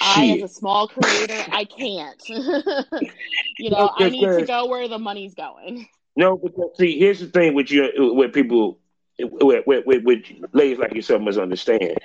I, 0.00 0.30
as 0.32 0.40
a 0.40 0.48
small 0.48 0.88
creator, 0.88 1.44
I 1.52 1.66
can't. 1.66 2.22
you 3.58 3.68
know, 3.68 3.76
Well, 3.76 3.94
I 3.98 4.08
need 4.08 4.32
to 4.32 4.46
go 4.46 4.66
where 4.66 4.88
the 4.88 4.98
money's 4.98 5.34
going. 5.34 5.86
No, 6.16 6.38
but 6.38 6.54
see, 6.78 6.98
here's 6.98 7.20
the 7.20 7.26
thing 7.26 7.52
with 7.52 7.70
you, 7.70 7.90
with 8.14 8.32
people, 8.32 8.78
with, 9.18 9.66
with, 9.66 9.84
with, 9.84 10.04
with 10.04 10.24
ladies 10.54 10.78
like 10.78 10.94
yourself 10.94 11.20
must 11.20 11.38
understand. 11.38 11.98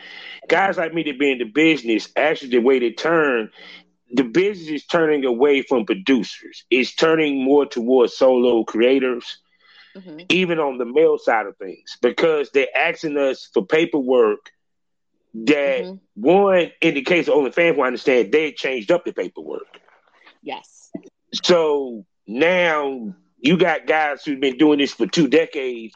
Guys 0.49 0.77
like 0.77 0.93
me 0.93 1.03
that 1.03 1.17
be 1.17 1.31
in 1.31 1.37
the 1.37 1.45
business, 1.45 2.09
actually, 2.17 2.49
the 2.49 2.59
way 2.59 2.79
they 2.79 2.91
turn, 2.91 3.49
the 4.13 4.23
business 4.23 4.69
is 4.69 4.85
turning 4.85 5.25
away 5.25 5.61
from 5.63 5.85
producers. 5.85 6.63
It's 6.69 6.93
turning 6.95 7.43
more 7.43 7.65
towards 7.65 8.15
solo 8.15 8.63
creators, 8.63 9.39
Mhm. 9.95 10.25
even 10.29 10.59
on 10.59 10.77
the 10.77 10.85
male 10.85 11.17
side 11.17 11.45
of 11.47 11.57
things, 11.57 11.97
because 12.01 12.49
they're 12.51 12.75
asking 12.75 13.17
us 13.17 13.49
for 13.53 13.65
paperwork 13.65 14.51
that, 15.33 15.83
Mhm. 15.83 15.99
one, 16.15 16.71
in 16.81 16.93
the 16.95 17.01
case 17.01 17.27
of 17.27 17.35
OnlyFans, 17.35 17.75
we 17.75 17.81
understand 17.83 18.31
they 18.31 18.51
changed 18.51 18.91
up 18.91 19.03
the 19.05 19.13
paperwork. 19.13 19.79
Yes. 20.43 20.91
So 21.43 22.05
now 22.27 23.13
you 23.39 23.57
got 23.57 23.87
guys 23.87 24.23
who've 24.23 24.39
been 24.39 24.57
doing 24.57 24.79
this 24.79 24.93
for 24.93 25.07
two 25.07 25.27
decades. 25.27 25.95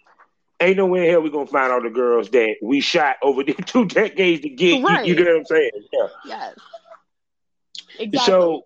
Ain't 0.60 0.78
no 0.78 0.88
way 0.88 1.06
in 1.06 1.12
hell 1.12 1.22
we 1.22 1.30
gonna 1.30 1.46
find 1.46 1.72
all 1.72 1.82
the 1.84 1.90
girls 1.90 2.32
that 2.32 2.56
we 2.64 2.80
shot 2.80 3.18
over 3.22 3.44
the 3.44 3.54
two 3.66 3.86
decades 3.86 4.42
to 4.42 4.50
get. 4.50 4.80
You- 4.80 5.06
You, 5.06 5.16
get 5.16 5.28
what 5.28 5.36
I'm 5.36 5.46
saying? 5.46 5.72
Yeah. 5.94 6.08
Yes. 6.26 6.56
Exactly. 8.00 8.34
So 8.34 8.66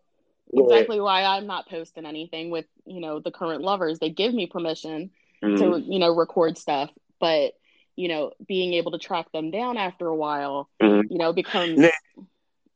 exactly 0.54 1.00
why 1.00 1.24
I'm 1.24 1.48
not 1.48 1.70
posting 1.70 2.06
anything 2.06 2.50
with, 2.50 2.66
you 2.86 3.00
know, 3.00 3.20
the 3.20 3.32
current 3.32 3.62
lovers. 3.62 4.00
They 4.00 4.10
give 4.10 4.34
me 4.34 4.48
permission 4.48 5.12
Mhm. 5.44 5.58
to, 5.58 5.80
you 5.92 6.00
know, 6.00 6.14
record 6.14 6.58
stuff, 6.58 6.90
but 7.20 7.54
you 7.98 8.08
know, 8.08 8.32
being 8.48 8.74
able 8.74 8.92
to 8.92 8.98
track 8.98 9.32
them 9.34 9.52
down 9.52 9.78
after 9.78 10.08
a 10.08 10.16
while, 10.16 10.70
Mhm. 10.82 11.04
you 11.10 11.18
know, 11.18 11.34
becomes 11.34 11.78
Now- 11.78 12.26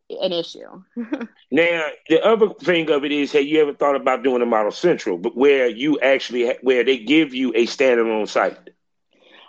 an 0.10 0.34
issue. 0.34 0.84
Now 1.52 1.88
the 2.10 2.24
other 2.24 2.50
thing 2.54 2.90
of 2.92 3.06
it 3.06 3.12
is, 3.12 3.32
have 3.32 3.46
you 3.46 3.62
ever 3.62 3.74
thought 3.74 3.96
about 3.96 4.24
doing 4.24 4.42
a 4.42 4.46
ModelCentro, 4.46 5.22
but 5.22 5.36
where 5.36 5.68
you 5.68 6.00
actually 6.00 6.54
where 6.62 6.84
they 6.84 6.98
give 6.98 7.34
you 7.34 7.52
a 7.56 7.66
standalone 7.66 8.28
site? 8.28 8.58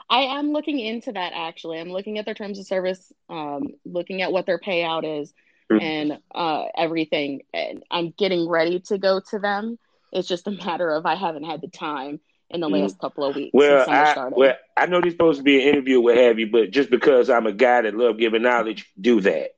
I 0.09 0.21
am 0.39 0.53
looking 0.53 0.79
into 0.79 1.13
that 1.13 1.33
actually. 1.35 1.81
I'm 1.81 1.91
looking 1.91 2.19
at 2.19 2.25
their 2.27 2.35
terms 2.35 2.59
of 2.61 2.67
service, 2.67 3.13
um, 3.29 3.75
looking 3.85 4.23
at 4.23 4.31
what 4.31 4.47
their 4.47 4.59
payout 4.59 5.21
is. 5.21 5.35
And 5.79 6.19
uh, 6.35 6.65
everything. 6.77 7.43
And 7.53 7.83
I'm 7.91 8.11
getting 8.17 8.49
ready 8.49 8.81
to 8.89 8.99
go 8.99 9.21
to 9.31 9.39
them. 9.39 9.79
It's 10.13 10.29
just 10.29 10.47
a 10.47 10.51
matter 10.51 10.91
of 10.91 11.07
I 11.07 11.15
haven't 11.15 11.45
had 11.45 11.61
the 11.61 11.69
time 11.69 12.21
in 12.51 12.61
the 12.61 12.69
Mhm. 12.69 12.71
last 12.71 12.99
couple 12.99 13.25
of 13.25 13.35
weeks 13.35 13.55
Well, 13.55 13.87
I 13.91 14.17
well 14.35 14.55
I 14.77 14.87
know 14.87 15.01
this 15.01 15.13
supposed 15.13 15.39
to 15.39 15.45
be 15.45 15.63
an 15.63 15.69
interview, 15.69 16.01
what 16.01 16.17
have 16.17 16.39
you, 16.39 16.51
but 16.51 16.71
just 16.71 16.91
because 16.91 17.31
I'm 17.31 17.47
a 17.47 17.53
guy 17.53 17.83
that 17.83 17.95
love 17.95 18.19
giving 18.19 18.43
knowledge, 18.43 18.91
do 19.01 19.21
that. 19.23 19.51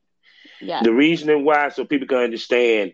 yeah. 0.60 0.84
The 0.84 0.92
reasoning 0.92 1.44
why, 1.44 1.68
so 1.70 1.84
people 1.84 2.08
can 2.08 2.18
understand, 2.18 2.92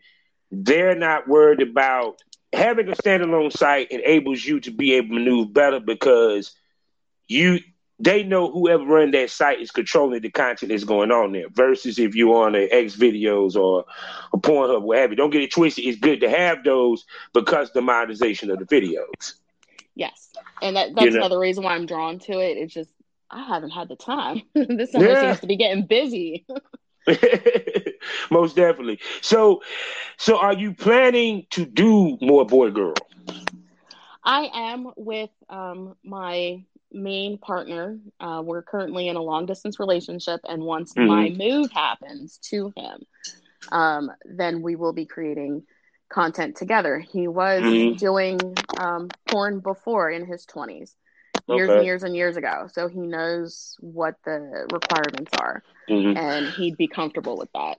they're 0.50 0.94
not 0.97 1.28
worried 1.28 1.62
about 1.62 2.23
having 2.52 2.88
a 2.88 2.92
standalone 2.92 3.52
site 3.52 3.90
enables 3.90 4.44
you 4.44 4.61
to 4.61 4.71
be 4.71 4.94
able 4.94 5.09
to 5.09 5.14
maneuver 5.14 5.50
better 5.50 5.80
because 5.80 6.54
you 7.28 7.59
they 7.98 8.22
know 8.24 8.50
whoever 8.50 8.84
run 8.84 9.10
that 9.12 9.30
site 9.30 9.60
is 9.60 9.70
controlling 9.70 10.20
the 10.22 10.30
content 10.30 10.70
that's 10.70 10.84
going 10.84 11.10
on 11.12 11.32
there. 11.32 11.48
Versus 11.50 11.98
if 11.98 12.14
you're 12.14 12.44
on 12.44 12.54
X 12.56 12.96
videos 12.96 13.54
or 13.56 13.84
a 14.32 14.38
Pornhub, 14.38 14.82
what 14.82 14.98
have 14.98 15.10
you. 15.10 15.16
Don't 15.16 15.30
get 15.30 15.42
it 15.42 15.52
twisted. 15.52 15.84
It's 15.84 15.98
good 15.98 16.20
to 16.20 16.30
have 16.30 16.64
those 16.64 17.04
because 17.32 17.72
the 17.72 17.80
monetization 17.82 18.50
of 18.50 18.58
the 18.58 18.64
videos. 18.64 19.34
Yes. 19.94 20.30
And 20.60 20.76
that, 20.76 20.94
that's 20.94 21.12
know. 21.12 21.20
another 21.20 21.38
reason 21.38 21.62
why 21.64 21.74
I'm 21.74 21.86
drawn 21.86 22.18
to 22.20 22.32
it. 22.40 22.56
It's 22.56 22.74
just 22.74 22.90
I 23.30 23.46
haven't 23.46 23.70
had 23.70 23.88
the 23.88 23.96
time. 23.96 24.42
this 24.54 24.92
summer 24.92 25.06
Yeah. 25.08 25.20
seems 25.20 25.40
to 25.40 25.46
be 25.46 25.56
getting 25.56 25.86
busy. 25.86 26.46
Most 28.30 28.56
definitely. 28.56 28.98
So, 29.20 29.62
so 30.16 30.38
are 30.38 30.54
you 30.54 30.72
planning 30.72 31.46
to 31.50 31.64
do 31.66 32.16
more 32.20 32.46
boy 32.46 32.70
girl? 32.70 32.94
I 34.24 34.48
am 34.54 34.90
with 34.96 35.30
um, 35.50 35.96
my 36.02 36.64
main 36.94 37.38
partner. 37.38 37.98
Uh, 38.20 38.42
we're 38.44 38.62
currently 38.62 39.08
in 39.08 39.16
a 39.16 39.22
long 39.22 39.46
distance 39.46 39.80
relationship, 39.80 40.40
and 40.48 40.62
once 40.62 40.96
Mhm. 40.96 41.06
my 41.06 41.30
move 41.30 41.70
happens 41.72 42.38
to 42.50 42.72
him, 42.76 43.06
um, 43.72 44.10
then 44.24 44.62
we 44.62 44.76
will 44.76 44.92
be 44.92 45.06
creating 45.06 45.62
content 46.08 46.56
together. 46.56 46.98
He 46.98 47.28
was 47.28 47.64
Mhm. 47.64 47.96
doing 47.96 48.64
um, 48.76 49.14
porn 49.28 49.60
before 49.60 50.10
in 50.10 50.26
his 50.26 50.46
20s, 50.46 50.96
years 51.46 51.72
Okay. 51.72 51.74
and 51.74 51.84
years 51.84 52.02
and 52.02 52.16
years 52.16 52.36
ago. 52.36 52.68
So 52.72 52.88
he 52.88 53.00
knows 53.00 53.76
what 53.80 54.14
the 54.24 54.66
requirements 54.68 55.34
are, 55.34 55.64
Mhm. 55.88 56.17
and 56.17 56.49
he'd 56.49 56.76
be 56.76 56.88
comfortable 56.88 57.37
with 57.37 57.50
that. 57.53 57.79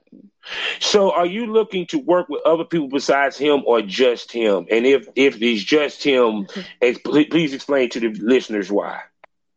So, 0.80 1.12
are 1.12 1.26
you 1.26 1.46
looking 1.46 1.86
to 1.86 1.98
work 1.98 2.28
with 2.28 2.42
other 2.46 2.64
people 2.64 2.88
besides 2.88 3.36
him, 3.36 3.62
or 3.66 3.82
just 3.82 4.32
him? 4.32 4.66
And 4.70 4.86
if 4.86 5.08
if 5.16 5.40
it's 5.42 5.62
just 5.62 6.02
him, 6.02 6.46
please 7.04 7.52
explain 7.54 7.90
to 7.90 8.00
the 8.00 8.08
listeners 8.10 8.70
why. 8.70 9.02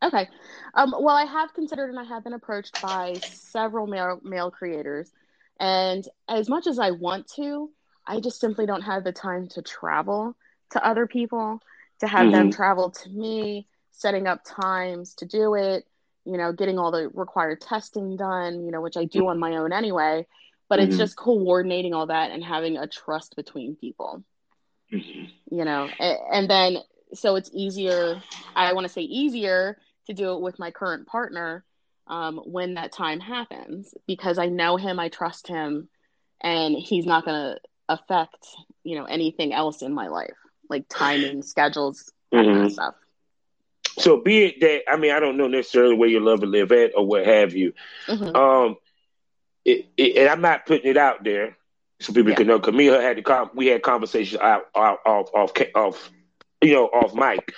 Okay. 0.04 0.28
Um, 0.74 0.94
well, 1.00 1.16
I 1.16 1.26
have 1.26 1.54
considered 1.54 1.90
and 1.90 2.00
I 2.00 2.04
have 2.04 2.24
been 2.24 2.34
approached 2.34 2.80
by 2.82 3.20
several 3.22 3.88
male, 3.88 4.20
male 4.24 4.52
creators. 4.52 5.12
And 5.60 6.08
as 6.28 6.50
much 6.50 6.68
as 6.68 6.80
I 6.80 6.92
want 6.92 7.28
to, 7.36 7.70
I 8.08 8.20
just 8.20 8.40
simply 8.40 8.66
don't 8.66 8.82
have 8.84 9.04
the 9.04 9.12
time 9.12 9.48
to 9.50 9.62
travel 9.62 10.36
to 10.72 10.86
other 10.86 11.06
people, 11.08 11.62
to 12.00 12.08
have 12.08 12.32
them 12.32 12.50
Mhm. 12.50 12.52
travel 12.52 12.92
to 12.92 13.10
me, 13.10 13.68
setting 13.92 14.28
up 14.28 14.42
times 14.46 15.16
to 15.16 15.26
do 15.26 15.56
it, 15.56 15.86
you 16.26 16.38
know, 16.38 16.52
getting 16.54 16.78
all 16.80 16.92
the 16.92 17.10
required 17.14 17.62
testing 17.62 18.16
done, 18.18 18.66
you 18.66 18.72
know, 18.72 18.82
which 18.82 18.98
I 18.98 19.06
do 19.06 19.28
on 19.28 19.40
my 19.40 19.58
own 19.58 19.74
anyway. 19.74 20.26
But 20.70 20.80
it's 20.80 20.96
Mhm. 20.96 20.98
just 20.98 21.16
coordinating 21.18 21.94
all 21.94 22.08
that 22.08 22.32
and 22.32 22.44
having 22.44 22.78
a 22.78 22.88
trust 22.88 23.36
between 23.36 23.76
people 23.76 24.24
Mhm. 24.92 25.30
you 25.52 25.66
know 25.66 25.90
a- 26.00 26.18
and 26.34 26.50
then 26.50 26.78
so 27.14 27.36
it's 27.36 27.50
easier 27.54 28.22
i 28.56 28.74
want 28.74 28.86
to 28.86 28.92
say 28.94 29.02
easier 29.02 29.78
to 30.08 30.14
do 30.14 30.34
it 30.34 30.42
with 30.42 30.60
my 30.60 30.72
current 30.72 31.08
partner 31.08 31.64
um, 32.08 32.38
when 32.46 32.76
that 32.76 32.92
time 32.92 33.20
happens 33.20 33.94
because 34.08 34.38
i 34.38 34.48
know 34.48 34.78
him 34.78 35.00
i 35.00 35.10
trust 35.10 35.48
him 35.48 35.90
and 36.42 36.76
he's 36.76 37.06
not 37.06 37.26
going 37.26 37.36
to 37.56 37.60
affect 37.90 38.48
you 38.84 38.96
know 38.98 39.06
anything 39.06 39.54
else 39.54 39.82
in 39.82 39.94
my 39.94 40.08
life 40.08 40.38
like 40.70 40.86
timing 40.90 41.42
schedules 41.42 42.12
that 42.34 42.50
kind 42.50 42.64
Mhm. 42.64 42.66
of 42.66 42.72
stuff 42.72 42.96
So, 44.00 44.22
be 44.22 44.46
it 44.46 44.62
that 44.62 44.92
I 44.92 44.98
mean, 44.98 45.12
I 45.12 45.20
don't 45.20 45.38
know 45.38 45.48
necessarily 45.48 45.96
where 45.96 46.10
your 46.10 46.22
lover 46.22 46.46
live 46.46 46.72
at 46.72 46.92
or 46.96 47.06
what 47.06 47.26
have 47.26 47.54
you. 47.54 47.74
Mhm. 48.08 48.36
Um, 48.36 48.78
it, 49.66 49.88
it, 49.98 50.18
and 50.18 50.30
I'm 50.30 50.42
not 50.42 50.66
putting 50.66 50.90
it 50.90 50.98
out 50.98 51.24
there 51.24 51.58
so 52.00 52.14
people 52.14 52.32
Yeah. 52.32 52.38
can 52.38 52.48
know. 52.48 52.60
Her 52.60 53.02
had 53.02 53.18
the 53.18 53.22
com- 53.22 53.52
we 53.54 53.68
had 53.68 53.82
conversations 53.82 54.42
out, 54.42 54.64
out, 54.76 55.00
off, 55.06 55.30
off, 55.34 55.52
off, 55.76 56.12
you 56.62 56.74
know, 56.74 56.86
off 56.86 57.14
mic. 57.14 57.54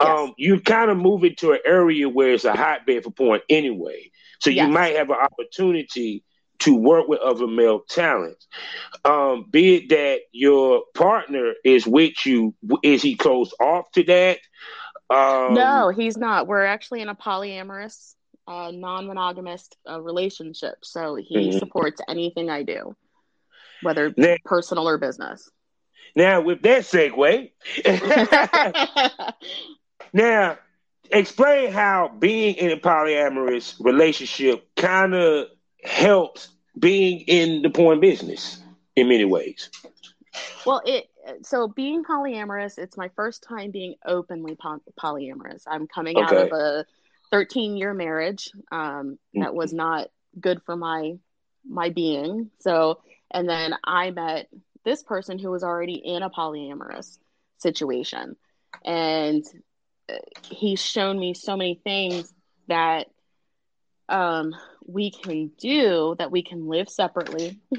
Um, 0.00 0.34
you 0.36 0.60
kind 0.60 0.90
of 0.90 0.96
move 0.96 1.24
into 1.24 1.52
an 1.52 1.60
area 1.64 2.08
where 2.08 2.32
it's 2.32 2.44
a 2.44 2.54
hotbed 2.54 3.04
for 3.04 3.10
porn 3.10 3.40
anyway. 3.48 4.10
So 4.40 4.50
you 4.50 4.66
might 4.68 4.96
have 4.96 5.10
an 5.10 5.16
opportunity 5.16 6.24
to 6.60 6.74
work 6.74 7.06
with 7.08 7.20
other 7.20 7.46
male 7.46 7.80
talents. 7.80 8.46
Um, 9.04 9.46
be 9.50 9.76
it 9.76 9.88
that 9.90 10.20
your 10.32 10.84
partner 10.94 11.52
is 11.64 11.86
with 11.86 12.24
you, 12.24 12.54
is 12.82 13.02
he 13.02 13.14
closed 13.14 13.54
off 13.60 13.90
to 13.92 14.02
that? 14.04 14.38
Um, 15.08 15.54
no 15.54 15.90
he's 15.90 16.16
not 16.16 16.48
we're 16.48 16.64
actually 16.64 17.00
in 17.00 17.08
a 17.08 17.14
polyamorous 17.14 18.14
uh, 18.48 18.72
non-monogamous 18.74 19.68
uh, 19.88 20.00
relationship 20.00 20.76
so 20.82 21.14
he 21.14 21.50
Mhm. 21.50 21.58
supports 21.58 22.00
anything 22.08 22.50
i 22.50 22.62
do 22.62 22.96
whether 23.82 24.12
Now- 24.16 24.36
personal 24.44 24.88
or 24.88 24.98
business 24.98 25.48
Now, 26.16 26.40
with 26.40 26.62
that 26.62 26.82
segue, 26.82 27.50
now 30.12 30.58
explain 31.10 31.72
how 31.72 32.10
being 32.18 32.54
in 32.56 32.70
a 32.72 32.76
polyamorous 32.78 33.74
relationship 33.80 34.66
kind 34.76 35.14
of 35.14 35.46
helps 35.84 36.48
being 36.78 37.20
in 37.20 37.62
the 37.62 37.70
porn 37.70 38.00
business 38.00 38.60
in 38.96 39.08
many 39.08 39.24
ways. 39.24 39.70
Well, 40.64 40.82
it 40.86 41.08
so 41.42 41.68
being 41.68 42.04
polyamorous, 42.04 42.78
it's 42.78 42.96
my 42.96 43.10
first 43.16 43.42
time 43.42 43.70
being 43.70 43.94
openly 44.04 44.56
po- 44.56 44.82
polyamorous. 45.00 45.62
I'm 45.66 45.86
coming 45.86 46.18
out 46.18 46.36
of 46.36 46.52
a 46.52 46.84
13 47.30 47.76
year 47.76 47.94
marriage 47.94 48.50
um, 48.70 49.18
that 49.34 49.54
was 49.54 49.72
not 49.72 50.08
good 50.38 50.62
for 50.64 50.76
my 50.76 51.14
my 51.68 51.90
being. 51.90 52.50
So, 52.60 53.00
and 53.30 53.48
then 53.48 53.74
I 53.84 54.10
met 54.10 54.48
this 54.84 55.02
person 55.02 55.38
who 55.38 55.50
was 55.50 55.64
already 55.64 55.94
in 55.94 56.22
a 56.22 56.30
polyamorous 56.30 57.18
situation, 57.58 58.36
and 58.84 59.44
uh, 60.08 60.14
he's 60.48 60.80
shown 60.80 61.18
me 61.18 61.34
so 61.34 61.56
many 61.56 61.80
things 61.82 62.32
that 62.68 63.08
um, 64.08 64.54
we 64.86 65.10
can 65.10 65.50
do 65.58 66.14
that 66.18 66.30
we 66.30 66.42
can 66.42 66.68
live 66.68 66.88
separately. 66.88 67.58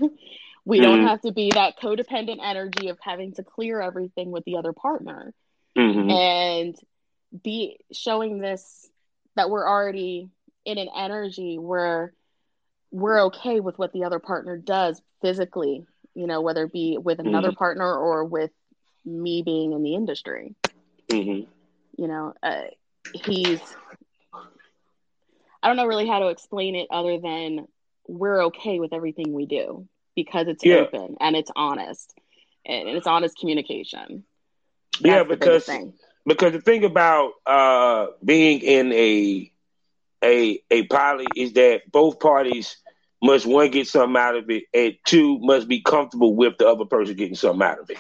we 0.68 0.82
mm-hmm. 0.82 0.86
don't 0.86 1.08
have 1.08 1.22
to 1.22 1.32
be 1.32 1.50
that 1.54 1.80
codependent 1.80 2.40
energy 2.44 2.90
of 2.90 2.98
having 3.02 3.34
to 3.36 3.44
clear 3.44 3.80
everything 3.80 4.32
with 4.32 4.44
the 4.44 4.58
other 4.58 4.74
partner. 4.74 5.34
Mm-hmm. 5.78 6.10
And 6.10 6.76
be 7.42 7.80
showing 7.94 8.40
this 8.40 8.90
that 9.38 9.50
we're 9.50 9.66
already 9.66 10.28
in 10.66 10.78
an 10.78 10.90
energy 10.94 11.58
where 11.58 12.12
we're 12.92 13.28
okay 13.28 13.62
with 13.62 13.80
what 13.80 13.94
the 13.94 14.04
other 14.04 14.20
partner 14.20 14.58
does 14.58 15.02
physically, 15.22 15.86
you 16.16 16.28
know, 16.28 16.42
whether 16.42 16.66
it 16.66 16.74
be 16.74 16.98
with 17.02 17.20
another 17.20 17.50
mm-hmm. 17.50 17.58
partner 17.58 17.96
or 17.96 18.26
with 18.26 18.52
me 19.06 19.44
being 19.44 19.72
in 19.72 19.84
the 19.84 19.96
industry. 19.96 20.54
Mm-hmm. 21.10 21.50
You 21.98 22.08
know, 22.10 22.34
uh, 22.44 22.64
he's, 23.14 23.62
I 25.64 25.68
don't 25.70 25.78
know 25.78 25.86
really 25.86 26.08
how 26.08 26.20
to 26.20 26.28
explain 26.28 26.76
it 26.76 26.88
other 26.92 27.20
than 27.20 27.68
we're 28.10 28.48
okay 28.48 28.82
with 28.82 28.92
everything 28.92 29.32
we 29.32 29.46
do 29.46 29.88
because 30.18 30.48
it's 30.48 30.66
yeah. 30.66 30.78
open 30.78 31.16
and 31.22 31.36
it's 31.36 31.52
honest 31.56 32.16
and 32.66 32.90
it's 32.90 33.08
honest 33.08 33.38
communication. 33.38 34.24
That's 35.00 35.06
yeah, 35.06 35.24
because 35.24 35.70
because 36.26 36.52
the 36.54 36.60
thing 36.60 36.84
about 36.84 37.34
uh, 37.46 38.08
being 38.26 38.62
in 38.62 38.92
a 38.92 39.52
a 40.24 40.60
a 40.72 40.84
poly 40.88 41.28
is 41.36 41.54
that 41.54 41.84
both 41.92 42.20
parties 42.20 42.78
must 43.22 43.46
one 43.46 43.70
get 43.70 43.88
something 43.88 44.20
out 44.20 44.36
of 44.36 44.50
it, 44.50 44.64
and 44.74 44.96
two 45.06 45.38
must 45.40 45.68
be 45.68 45.82
comfortable 45.82 46.36
with 46.36 46.58
the 46.58 46.68
other 46.68 46.86
person 46.86 47.16
getting 47.16 47.36
something 47.36 47.62
out 47.62 47.80
of 47.80 47.92
it. 47.92 47.98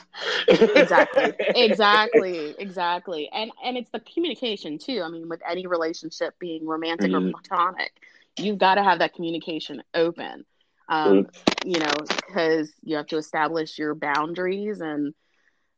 exactly, 0.75 1.33
exactly, 1.55 2.55
exactly, 2.57 3.29
and 3.31 3.51
and 3.63 3.77
it's 3.77 3.91
the 3.91 3.99
communication 3.99 4.79
too. 4.79 5.03
I 5.03 5.09
mean, 5.09 5.29
with 5.29 5.41
any 5.47 5.67
relationship 5.67 6.33
being 6.39 6.65
romantic 6.65 7.11
mm-hmm. 7.11 7.27
or 7.27 7.31
platonic, 7.31 7.91
you've 8.39 8.57
got 8.57 8.75
to 8.75 8.83
have 8.83 8.99
that 8.99 9.13
communication 9.13 9.83
open. 9.93 10.45
Um, 10.89 11.25
mm-hmm. 11.25 11.67
You 11.67 11.79
know, 11.79 11.93
because 12.07 12.71
you 12.83 12.95
have 12.95 13.07
to 13.07 13.17
establish 13.17 13.77
your 13.77 13.95
boundaries 13.95 14.79
and 14.79 15.13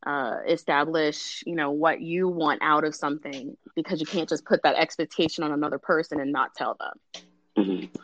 uh, 0.05 0.37
establish, 0.47 1.43
you 1.45 1.55
know, 1.55 1.71
what 1.71 2.01
you 2.01 2.27
want 2.27 2.61
out 2.61 2.83
of 2.83 2.95
something 2.95 3.57
because 3.75 3.99
you 3.99 4.05
can't 4.05 4.29
just 4.29 4.45
put 4.45 4.63
that 4.63 4.75
expectation 4.75 5.43
on 5.43 5.51
another 5.51 5.79
person 5.79 6.19
and 6.19 6.31
not 6.31 6.53
tell 6.55 6.77
them. 6.79 7.23
Mm-hmm. 7.57 7.95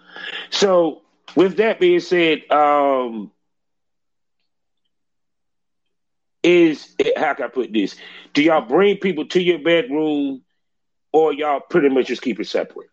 So, 0.50 1.04
with 1.36 1.58
that 1.58 1.80
being 1.80 2.00
said, 2.00 2.50
um, 2.52 3.32
is 6.44 6.96
how 7.18 7.34
can 7.34 7.46
I 7.46 7.48
put 7.48 7.74
this? 7.74 7.96
Do 8.34 8.44
y'all 8.44 8.62
bring 8.62 8.98
people 8.98 9.26
to 9.28 9.42
your 9.42 9.60
bedroom, 9.60 10.44
or 11.12 11.34
y'all 11.34 11.60
pretty 11.60 11.90
much 11.90 12.08
just 12.08 12.22
keep 12.22 12.40
it 12.40 12.48
separate? 12.48 12.90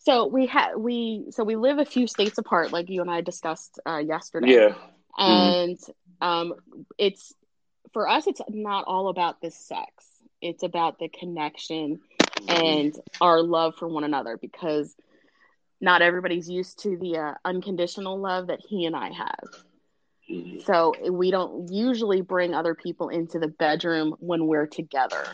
So 0.00 0.26
we 0.26 0.46
have 0.46 0.78
we 0.78 1.26
so 1.30 1.44
we 1.44 1.56
live 1.56 1.78
a 1.78 1.84
few 1.84 2.06
states 2.06 2.38
apart, 2.38 2.72
like 2.72 2.88
you 2.88 3.02
and 3.02 3.10
I 3.10 3.20
discussed 3.20 3.78
uh, 3.86 3.98
yesterday. 3.98 4.54
Yeah, 4.54 4.74
and 5.18 5.76
mm-hmm. 5.78 6.26
um, 6.26 6.54
it's 6.96 7.34
for 7.92 8.08
us, 8.08 8.26
it's 8.26 8.40
not 8.48 8.84
all 8.86 9.08
about 9.08 9.40
the 9.40 9.50
sex. 9.50 9.90
It's 10.40 10.62
about 10.62 10.98
the 10.98 11.08
connection 11.08 12.00
and 12.48 12.98
our 13.20 13.42
love 13.42 13.74
for 13.76 13.88
one 13.88 14.04
another 14.04 14.38
because 14.38 14.94
not 15.80 16.00
everybody's 16.00 16.48
used 16.48 16.82
to 16.82 16.96
the 16.96 17.18
uh, 17.18 17.34
unconditional 17.44 18.18
love 18.18 18.46
that 18.46 18.60
he 18.60 18.86
and 18.86 18.96
I 18.96 19.10
have. 19.12 19.44
Mm-hmm. 20.30 20.60
So 20.60 20.94
we 21.10 21.30
don't 21.30 21.70
usually 21.70 22.22
bring 22.22 22.54
other 22.54 22.74
people 22.74 23.08
into 23.08 23.38
the 23.38 23.48
bedroom 23.48 24.14
when 24.20 24.46
we're 24.46 24.66
together. 24.66 25.24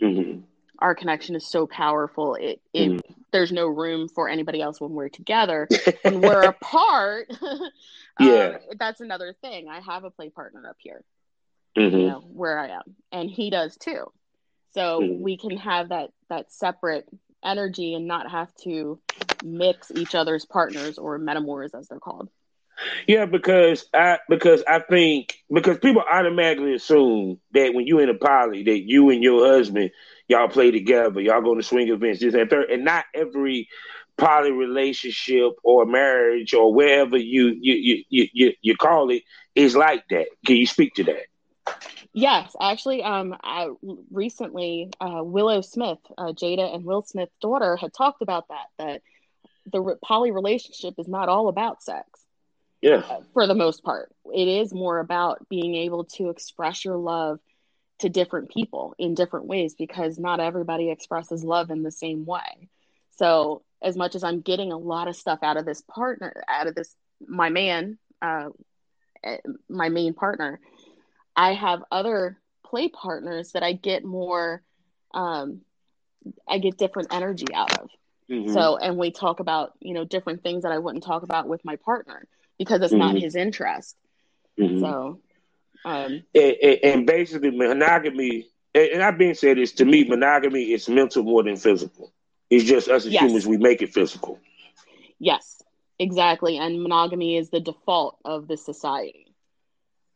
Mm-hmm. 0.00 0.40
Our 0.80 0.94
connection 0.94 1.36
is 1.36 1.46
so 1.46 1.66
powerful. 1.66 2.34
It, 2.34 2.60
it 2.72 2.88
mm-hmm. 2.88 3.12
there's 3.32 3.52
no 3.52 3.66
room 3.66 4.08
for 4.08 4.28
anybody 4.28 4.62
else 4.62 4.80
when 4.80 4.92
we're 4.92 5.08
together. 5.08 5.68
when 6.02 6.20
we're 6.20 6.42
apart, 6.42 7.30
yeah, 8.20 8.56
um, 8.56 8.76
that's 8.78 9.00
another 9.00 9.34
thing. 9.40 9.68
I 9.68 9.80
have 9.80 10.04
a 10.04 10.10
play 10.10 10.30
partner 10.30 10.66
up 10.68 10.76
here 10.78 11.04
mm-hmm. 11.76 11.96
you 11.96 12.06
know, 12.08 12.20
where 12.20 12.58
I 12.58 12.68
am, 12.68 12.96
and 13.12 13.30
he 13.30 13.50
does 13.50 13.76
too. 13.76 14.12
So 14.72 15.00
mm-hmm. 15.00 15.22
we 15.22 15.36
can 15.36 15.56
have 15.58 15.90
that 15.90 16.10
that 16.28 16.52
separate 16.52 17.08
energy 17.44 17.94
and 17.94 18.06
not 18.06 18.30
have 18.30 18.54
to 18.62 19.00
mix 19.42 19.90
each 19.94 20.14
other's 20.14 20.44
partners 20.44 20.98
or 20.98 21.18
metamors 21.18 21.74
as 21.74 21.88
they're 21.88 21.98
called. 21.98 22.28
Yeah, 23.06 23.26
because 23.26 23.86
I 23.92 24.18
because 24.28 24.62
I 24.66 24.80
think 24.80 25.36
because 25.52 25.78
people 25.78 26.02
automatically 26.10 26.74
assume 26.74 27.40
that 27.52 27.74
when 27.74 27.86
you 27.86 27.98
in 27.98 28.08
a 28.08 28.14
poly 28.14 28.62
that 28.64 28.80
you 28.80 29.10
and 29.10 29.22
your 29.22 29.46
husband 29.46 29.90
y'all 30.30 30.48
play 30.48 30.70
together, 30.70 31.20
y'all 31.20 31.42
go 31.42 31.56
to 31.56 31.62
swing 31.62 31.88
events, 31.88 32.20
this 32.20 32.34
and 32.34 32.48
third, 32.48 32.70
and 32.70 32.84
not 32.84 33.04
every 33.14 33.68
poly 34.16 34.52
relationship 34.52 35.52
or 35.64 35.84
marriage 35.84 36.54
or 36.54 36.72
wherever 36.72 37.16
you 37.16 37.48
you 37.60 38.04
you 38.08 38.28
you, 38.32 38.52
you 38.62 38.76
call 38.76 39.10
it 39.10 39.24
is 39.54 39.74
like 39.74 40.04
that. 40.10 40.28
Can 40.46 40.56
you 40.56 40.66
speak 40.66 40.94
to 40.94 41.04
that? 41.04 41.26
Yes, 42.12 42.54
actually, 42.60 43.02
um, 43.02 43.36
I 43.42 43.70
recently 44.10 44.90
uh, 45.00 45.22
Willow 45.22 45.60
Smith, 45.60 45.98
uh, 46.16 46.32
Jada 46.32 46.74
and 46.74 46.84
Will 46.84 47.02
Smith's 47.02 47.36
daughter, 47.40 47.76
had 47.76 47.92
talked 47.92 48.22
about 48.22 48.48
that. 48.48 48.66
That 48.78 49.02
the 49.72 49.96
poly 50.02 50.30
relationship 50.30 50.94
is 50.98 51.08
not 51.08 51.28
all 51.28 51.48
about 51.48 51.82
sex. 51.82 52.06
Yeah. 52.80 53.02
Uh, 53.08 53.20
for 53.34 53.46
the 53.46 53.54
most 53.54 53.82
part, 53.82 54.12
it 54.32 54.48
is 54.48 54.72
more 54.72 55.00
about 55.00 55.48
being 55.48 55.74
able 55.74 56.04
to 56.04 56.30
express 56.30 56.84
your 56.84 56.96
love 56.96 57.40
to 58.00 58.08
different 58.08 58.50
people 58.50 58.94
in 58.98 59.14
different 59.14 59.46
ways 59.46 59.74
because 59.74 60.18
not 60.18 60.40
everybody 60.40 60.90
expresses 60.90 61.44
love 61.44 61.70
in 61.70 61.82
the 61.82 61.90
same 61.90 62.24
way. 62.24 62.68
So, 63.16 63.62
as 63.82 63.96
much 63.96 64.14
as 64.14 64.24
I'm 64.24 64.40
getting 64.40 64.72
a 64.72 64.78
lot 64.78 65.08
of 65.08 65.16
stuff 65.16 65.38
out 65.42 65.56
of 65.56 65.64
this 65.64 65.82
partner, 65.82 66.42
out 66.48 66.66
of 66.66 66.74
this 66.74 66.94
my 67.26 67.48
man, 67.48 67.98
uh, 68.20 68.50
eh, 69.22 69.38
my 69.68 69.88
main 69.88 70.14
partner 70.14 70.60
I 71.36 71.54
have 71.54 71.82
other 71.90 72.38
play 72.66 72.88
partners 72.88 73.52
that 73.52 73.62
I 73.62 73.72
get 73.72 74.04
more, 74.04 74.62
um, 75.12 75.62
I 76.46 76.58
get 76.58 76.76
different 76.76 77.14
energy 77.14 77.46
out 77.54 77.78
of. 77.78 77.90
Mm-hmm. 78.30 78.52
So, 78.52 78.76
and 78.76 78.96
we 78.96 79.10
talk 79.10 79.40
about, 79.40 79.72
you 79.80 79.94
know, 79.94 80.04
different 80.04 80.42
things 80.42 80.62
that 80.62 80.72
I 80.72 80.78
wouldn't 80.78 81.02
talk 81.02 81.22
about 81.22 81.48
with 81.48 81.64
my 81.64 81.76
partner 81.76 82.26
because 82.58 82.82
it's 82.82 82.92
mm-hmm. 82.92 83.14
not 83.14 83.16
his 83.16 83.34
interest. 83.36 83.96
Mm-hmm. 84.58 84.80
So, 84.80 85.20
um, 85.84 86.22
and, 86.34 86.56
and, 86.82 87.06
basically, 87.06 87.50
monogamy, 87.50 88.48
and 88.74 89.02
I've 89.02 89.18
been 89.18 89.34
said 89.34 89.56
this 89.56 89.72
to 89.72 89.84
me, 89.84 90.04
monogamy 90.04 90.72
is 90.72 90.88
mental 90.88 91.22
more 91.22 91.42
than 91.42 91.56
physical. 91.56 92.12
It's 92.50 92.64
just 92.64 92.88
us 92.88 93.06
as 93.06 93.12
yes. 93.12 93.22
humans, 93.22 93.46
we 93.46 93.56
make 93.56 93.82
it 93.82 93.92
physical. 93.92 94.38
Yes, 95.18 95.62
exactly. 95.98 96.58
And 96.58 96.82
monogamy 96.82 97.36
is 97.36 97.50
the 97.50 97.60
default 97.60 98.18
of 98.24 98.48
the 98.48 98.56
society. 98.56 99.26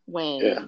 When 0.07 0.41
yeah 0.41 0.65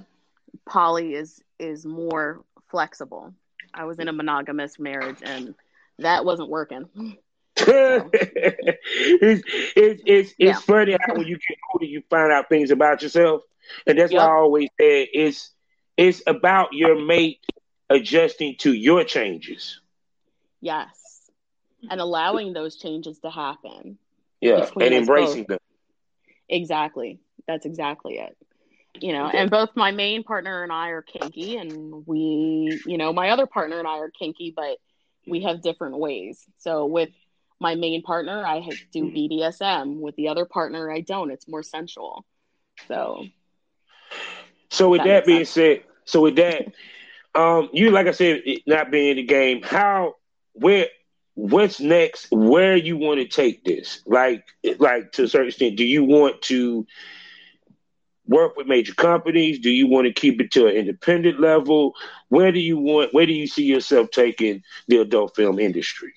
poly 0.66 1.14
is 1.14 1.42
is 1.59 1.87
more 1.87 2.44
flexible. 2.70 3.35
I 3.72 3.85
was 3.85 3.98
in 3.98 4.09
a 4.09 4.12
monogamous 4.12 4.78
marriage 4.78 5.18
and 5.22 5.54
that 5.98 6.24
wasn't 6.24 6.50
working. 6.50 6.88
So. 7.59 8.11
it's 8.12 9.42
it's 9.74 10.02
it's, 10.06 10.35
yeah. 10.38 10.59
funny 10.59 10.94
how 11.00 11.14
when 11.14 11.26
you 11.26 11.38
get 11.38 11.56
older 11.72 11.87
you 11.87 12.02
find 12.11 12.30
out 12.30 12.50
things 12.50 12.70
about 12.70 13.00
yourself, 13.00 13.42
and 13.87 13.98
that's 13.98 14.12
yep. 14.12 14.20
why 14.20 14.26
I 14.26 14.37
always 14.38 14.68
say 14.79 15.02
it's 15.02 15.50
it's 15.96 16.22
about 16.26 16.72
your 16.72 17.05
mate 17.05 17.40
adjusting 17.88 18.57
to 18.59 18.72
your 18.72 19.05
changes. 19.05 19.81
Yes, 20.61 21.31
and 21.90 22.00
allowing 22.00 22.52
those 22.52 22.76
changes 22.76 23.18
to 23.20 23.31
happen. 23.31 23.98
Yeah, 24.40 24.68
and 24.81 24.94
embracing 24.94 25.42
both. 25.42 25.48
them. 25.48 25.59
Exactly. 26.48 27.20
That's 27.46 27.66
exactly 27.66 28.18
it 28.18 28.37
you 29.00 29.12
know 29.12 29.26
and 29.26 29.50
both 29.50 29.70
my 29.74 29.90
main 29.90 30.22
partner 30.22 30.62
and 30.62 30.72
i 30.72 30.88
are 30.88 31.02
kinky 31.02 31.57
and 31.57 32.07
we 32.07 32.81
you 32.87 32.98
know 32.98 33.12
my 33.12 33.31
other 33.31 33.46
partner 33.46 33.79
and 33.79 33.88
i 33.88 33.98
are 33.98 34.11
kinky 34.11 34.52
but 34.55 34.79
we 35.26 35.42
have 35.42 35.62
different 35.62 35.98
ways 35.98 36.44
so 36.59 36.87
with 36.87 37.11
my 37.61 37.74
main 37.74 38.02
partner 38.02 38.44
i 38.46 38.61
do 38.92 39.05
mm-hmm. 39.05 39.16
bdsm 39.16 40.00
with 40.00 40.14
the 40.16 40.29
other 40.29 40.44
partner 40.44 40.90
i 40.90 41.00
don't 41.00 41.31
it's 41.31 41.48
more 41.48 41.62
sensual 41.62 42.24
so 42.88 43.24
so 44.71 44.88
with 44.90 45.05
that, 45.05 45.25
that 45.25 45.27
being 45.27 45.45
sense. 45.45 45.51
said 45.51 45.83
so 46.05 46.21
with 46.23 46.37
that 46.37 46.66
um 47.35 47.69
you 47.73 47.90
like 47.90 48.07
i 48.07 48.12
said 48.12 48.42
not 48.66 48.90
being 48.90 49.11
in 49.11 49.16
the 49.16 49.25
game 49.25 49.62
how 49.62 50.14
where 50.55 50.87
what's 51.35 51.81
next 51.81 52.29
where 52.31 52.77
you 52.77 52.97
want 52.97 53.21
to 53.21 53.27
take 53.27 53.64
this 53.64 54.03
like 54.07 54.45
like 54.79 55.12
to 55.12 55.25
a 55.25 55.29
certain 55.29 55.49
extent 55.49 55.77
do 55.77 55.85
you 55.85 56.05
want 56.05 56.40
to 56.42 56.87
work 58.27 58.57
with 58.57 58.66
major 58.66 58.95
companies? 58.95 59.61
Do 59.61 59.71
you 59.71 59.88
want 59.88 60.07
to 60.07 60.12
keep 60.12 60.40
it 60.40 60.53
to 60.53 60.66
an 60.66 60.75
independent 60.77 61.40
level? 61.40 61.95
Where 62.29 62.53
do 62.53 62.61
you 62.61 62.79
want? 62.79 63.14
Where 63.14 63.27
do 63.27 63.33
you 63.33 63.47
see 63.47 63.64
yourself 63.64 64.11
taking 64.11 64.62
the 64.88 64.99
adult 64.99 65.37
film 65.37 65.59
industry? 65.59 66.14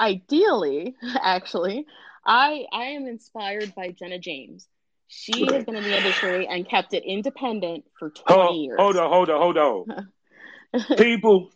Ideally, 0.00 0.96
actually, 1.22 1.86
I 2.26 2.66
I 2.72 2.84
am 2.86 3.06
inspired 3.06 3.74
by 3.74 3.90
Jenna 3.90 4.18
James. 4.18 4.69
She 5.12 5.44
has 5.46 5.64
been 5.64 5.74
in 5.74 5.82
the 5.82 5.96
industry 5.96 6.46
and 6.46 6.68
kept 6.68 6.94
it 6.94 7.02
independent 7.04 7.84
for 7.98 8.10
20 8.10 8.42
hold, 8.42 8.56
years. 8.56 8.76
Hold 8.78 8.96
on, 8.96 9.10
hold 9.10 9.28
on, 9.28 9.40
hold 9.40 9.58
on. 9.58 10.08
People, 10.96 11.50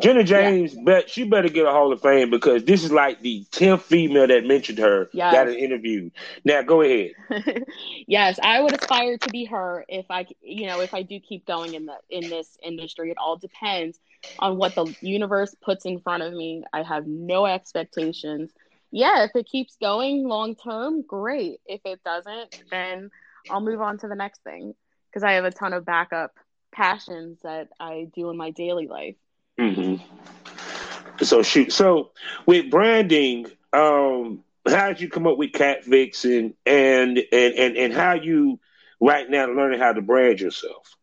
Jenna 0.00 0.24
James, 0.24 0.74
yeah. 0.74 0.82
bet 0.84 1.08
she 1.08 1.22
better 1.22 1.48
get 1.48 1.66
a 1.66 1.70
Hall 1.70 1.92
of 1.92 2.02
Fame 2.02 2.30
because 2.30 2.64
this 2.64 2.82
is 2.82 2.90
like 2.90 3.20
the 3.20 3.46
tenth 3.52 3.82
female 3.82 4.26
that 4.26 4.44
mentioned 4.44 4.78
her 4.78 5.08
yes. 5.12 5.32
that 5.32 5.46
an 5.46 5.54
interview. 5.54 6.10
Now, 6.44 6.62
go 6.62 6.82
ahead. 6.82 7.12
yes, 8.08 8.40
I 8.42 8.60
would 8.60 8.74
aspire 8.74 9.18
to 9.18 9.30
be 9.30 9.44
her 9.44 9.84
if 9.88 10.06
I, 10.10 10.26
you 10.42 10.66
know, 10.66 10.80
if 10.80 10.92
I 10.92 11.02
do 11.02 11.20
keep 11.20 11.46
going 11.46 11.74
in 11.74 11.86
the 11.86 11.94
in 12.08 12.28
this 12.28 12.58
industry. 12.60 13.12
It 13.12 13.18
all 13.18 13.36
depends 13.36 14.00
on 14.40 14.56
what 14.56 14.74
the 14.74 14.92
universe 15.00 15.54
puts 15.62 15.84
in 15.84 16.00
front 16.00 16.24
of 16.24 16.32
me. 16.32 16.64
I 16.72 16.82
have 16.82 17.06
no 17.06 17.46
expectations. 17.46 18.50
Yeah, 18.90 19.24
if 19.24 19.30
it 19.34 19.46
keeps 19.46 19.76
going 19.80 20.26
long 20.26 20.56
term, 20.56 21.02
great. 21.02 21.60
If 21.66 21.80
it 21.84 22.02
doesn't, 22.04 22.64
then 22.70 23.10
I'll 23.48 23.60
move 23.60 23.80
on 23.80 23.98
to 23.98 24.08
the 24.08 24.14
next 24.14 24.42
thing 24.42 24.74
because 25.08 25.22
I 25.22 25.32
have 25.32 25.44
a 25.44 25.50
ton 25.50 25.72
of 25.72 25.84
backup 25.84 26.32
passions 26.72 27.38
that 27.42 27.68
I 27.78 28.08
do 28.14 28.30
in 28.30 28.36
my 28.36 28.50
daily 28.50 28.86
life. 28.86 29.16
Mm-hmm. 29.58 31.24
So 31.24 31.42
shoot. 31.42 31.72
So 31.72 32.10
with 32.46 32.70
branding, 32.70 33.46
um, 33.72 34.42
how 34.68 34.88
did 34.88 35.00
you 35.00 35.08
come 35.08 35.26
up 35.26 35.36
with 35.38 35.52
Cat 35.52 35.84
Vixen 35.84 36.54
and 36.66 37.18
and 37.18 37.54
and 37.54 37.76
and 37.76 37.92
how 37.92 38.14
you 38.14 38.58
right 39.00 39.28
now 39.28 39.46
learning 39.46 39.80
how 39.80 39.92
to 39.92 40.02
brand 40.02 40.40
yourself? 40.40 40.96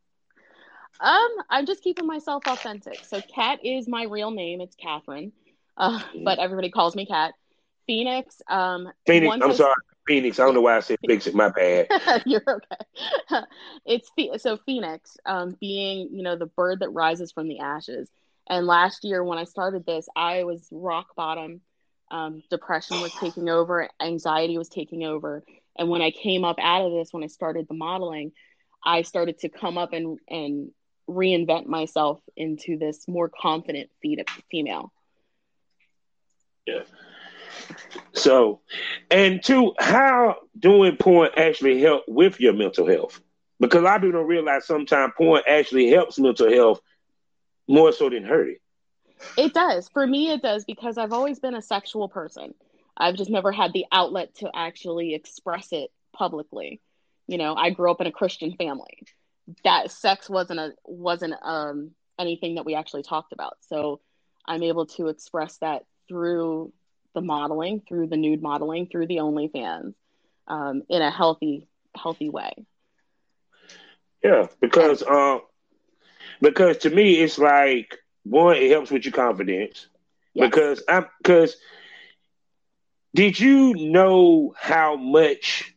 Um, 1.00 1.30
I'm 1.50 1.66
just 1.66 1.84
keeping 1.84 2.08
myself 2.08 2.44
authentic. 2.48 3.06
So 3.06 3.22
Cat 3.22 3.60
is 3.64 3.88
my 3.88 4.04
real 4.04 4.32
name. 4.32 4.62
It's 4.62 4.76
Catherine, 4.76 5.32
uh, 5.78 6.00
mm-hmm. 6.00 6.24
but 6.24 6.40
everybody 6.40 6.72
calls 6.72 6.96
me 6.96 7.06
Cat. 7.06 7.34
Phoenix. 7.88 8.42
Um, 8.50 8.90
Phoenix. 9.08 9.34
I'm 9.42 9.52
I... 9.52 9.54
sorry, 9.54 9.74
Phoenix. 10.06 10.40
I 10.40 10.46
don't 10.46 10.54
know 10.54 10.62
why 10.62 10.78
I 10.78 10.82
said 10.82 10.98
Phoenix. 11.02 11.34
My 11.34 11.50
bad. 11.50 11.88
You're 12.26 12.44
okay. 12.48 13.46
it's 13.86 14.12
so 14.44 14.58
Phoenix, 14.58 15.18
um, 15.26 15.58
being 15.60 16.10
you 16.12 16.24
know 16.24 16.36
the 16.36 16.46
bird 16.46 16.82
that 16.82 16.90
rises 16.90 17.32
from 17.32 17.48
the 17.48 17.60
ashes. 17.60 18.10
And 18.50 18.66
last 18.66 19.04
year, 19.04 19.24
when 19.24 19.38
I 19.38 19.44
started 19.44 19.86
this, 19.86 20.08
I 20.16 20.44
was 20.44 20.68
rock 20.72 21.16
bottom. 21.16 21.62
Um, 22.10 22.42
depression 22.50 23.02
was 23.02 23.12
taking 23.14 23.50
over, 23.50 23.90
anxiety 24.00 24.58
was 24.58 24.70
taking 24.70 25.04
over. 25.04 25.44
And 25.78 25.90
when 25.90 26.02
I 26.02 26.12
came 26.12 26.46
up 26.46 26.56
out 26.60 26.86
of 26.86 26.94
this, 26.94 27.12
when 27.12 27.24
I 27.24 27.28
started 27.28 27.68
the 27.68 27.74
modeling, 27.74 28.32
I 28.84 29.02
started 29.02 29.40
to 29.40 29.50
come 29.50 29.78
up 29.78 29.92
and, 29.92 30.18
and 30.30 30.72
reinvent 31.10 31.66
myself 31.66 32.22
into 32.36 32.78
this 32.78 33.08
more 33.08 33.30
confident 33.30 33.90
female. 34.50 34.94
Yeah. 36.66 36.84
So, 38.14 38.62
and 39.12 39.44
two, 39.44 39.74
how 39.80 40.38
doing 40.58 40.98
porn 40.98 41.30
actually 41.38 41.82
help 41.82 42.04
with 42.08 42.40
your 42.40 42.54
mental 42.54 42.88
health? 42.88 43.20
Because 43.60 43.82
a 43.82 43.84
lot 43.84 43.98
of 43.98 44.02
people 44.04 44.20
don't 44.20 44.30
realize 44.30 44.66
sometimes 44.66 45.14
porn 45.18 45.42
actually 45.48 45.90
helps 45.90 46.20
mental 46.20 46.52
health 46.52 46.82
more 47.68 47.92
so 47.92 48.10
than 48.10 48.24
hurt 48.24 48.50
it. 48.50 48.62
It 49.38 49.54
does. 49.54 49.90
For 49.90 50.06
me, 50.06 50.32
it 50.32 50.42
does 50.42 50.66
because 50.66 50.98
I've 50.98 51.14
always 51.14 51.40
been 51.40 51.56
a 51.56 51.62
sexual 51.62 52.08
person. 52.08 52.54
I've 52.96 53.16
just 53.16 53.30
never 53.30 53.52
had 53.52 53.74
the 53.74 53.86
outlet 53.92 54.36
to 54.36 54.50
actually 54.54 55.14
express 55.14 55.70
it 55.72 55.92
publicly. 56.14 56.82
You 57.28 57.38
know, 57.38 57.56
I 57.56 57.70
grew 57.70 57.92
up 57.92 58.02
in 58.02 58.08
a 58.08 58.12
Christian 58.12 58.56
family. 58.56 59.04
That 59.64 59.92
sex 59.92 60.30
wasn't 60.30 60.60
a 60.60 60.74
wasn't 60.84 61.36
um 61.42 61.92
anything 62.20 62.56
that 62.56 62.66
we 62.66 62.76
actually 62.76 63.04
talked 63.04 63.34
about. 63.34 63.58
So 63.62 64.02
I'm 64.46 64.64
able 64.64 64.88
to 64.88 65.08
express 65.08 65.58
that 65.60 65.84
through 66.08 66.74
the 67.18 67.22
modeling, 67.22 67.82
through 67.88 68.06
the 68.06 68.16
nude 68.16 68.44
modeling, 68.44 68.88
through 68.88 69.08
the 69.08 69.18
OnlyFans, 69.18 69.96
um, 70.48 70.84
in 70.88 71.02
a 71.02 71.10
healthy 71.10 71.68
healthy 71.96 72.30
way. 72.30 72.52
Yeah, 74.24 74.46
because 74.62 75.02
um, 75.02 75.42
because 76.40 76.78
to 76.80 76.92
me 76.92 77.16
it's 77.16 77.40
like 77.40 77.98
one, 78.24 78.58
it 78.58 78.70
helps 78.70 78.92
with 78.92 79.04
your 79.04 79.14
confidence. 79.14 79.88
Yes. 80.36 80.48
Because 80.48 80.84
I'm 80.88 81.08
because 81.18 81.58
did 83.16 83.40
you 83.40 83.74
know 83.74 84.54
how 84.56 84.96
much 84.96 85.74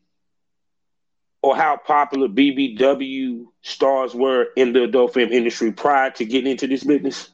or 1.42 1.57
how 1.57 1.79
popular 1.79 2.29
BBW 2.29 3.46
stars 3.62 4.14
were 4.14 4.48
in 4.57 4.74
the 4.74 4.83
adult 4.83 5.14
film 5.14 5.33
industry 5.33 5.72
prior 5.72 6.11
to 6.11 6.26
getting 6.26 6.50
into 6.50 6.66
this 6.66 6.85
business? 6.85 7.31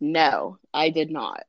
No, 0.00 0.58
I 0.74 0.90
did 0.90 1.12
not. 1.12 1.44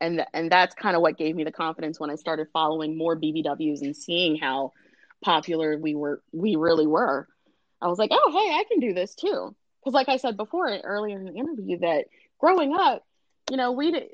And 0.00 0.24
and 0.34 0.50
that's 0.50 0.74
kind 0.74 0.94
of 0.94 1.02
what 1.02 1.16
gave 1.16 1.34
me 1.34 1.44
the 1.44 1.52
confidence 1.52 1.98
when 1.98 2.10
I 2.10 2.16
started 2.16 2.48
following 2.52 2.98
more 2.98 3.16
BBWs 3.16 3.80
and 3.82 3.96
seeing 3.96 4.36
how 4.36 4.72
popular 5.24 5.78
we 5.78 5.94
were 5.94 6.22
we 6.32 6.56
really 6.56 6.86
were. 6.86 7.26
I 7.80 7.88
was 7.88 7.98
like, 7.98 8.10
"Oh, 8.12 8.30
hey, 8.30 8.54
I 8.54 8.64
can 8.68 8.80
do 8.80 8.92
this 8.92 9.14
too." 9.14 9.54
because 9.86 9.94
like 9.94 10.08
I 10.08 10.16
said 10.16 10.36
before 10.36 10.68
earlier 10.82 11.16
in 11.16 11.26
the 11.26 11.34
interview 11.34 11.78
that 11.78 12.06
growing 12.40 12.74
up, 12.76 13.04
you 13.48 13.56
know, 13.56 13.70
we 13.70 14.08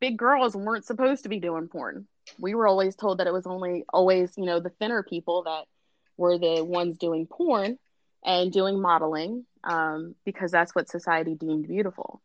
big 0.00 0.16
girls 0.16 0.54
weren't 0.54 0.84
supposed 0.84 1.24
to 1.24 1.28
be 1.28 1.40
doing 1.40 1.66
porn. 1.66 2.06
We 2.38 2.54
were 2.54 2.68
always 2.68 2.94
told 2.94 3.18
that 3.18 3.26
it 3.26 3.32
was 3.32 3.44
only 3.44 3.84
always, 3.92 4.32
you 4.36 4.44
know, 4.44 4.60
the 4.60 4.70
thinner 4.70 5.02
people 5.02 5.42
that 5.42 5.64
were 6.16 6.38
the 6.38 6.64
ones 6.64 6.98
doing 6.98 7.26
porn 7.26 7.78
and 8.24 8.52
doing 8.52 8.80
modeling 8.80 9.44
um, 9.64 10.14
because 10.24 10.52
that's 10.52 10.72
what 10.72 10.88
society 10.88 11.34
deemed 11.34 11.66
beautiful. 11.66 12.22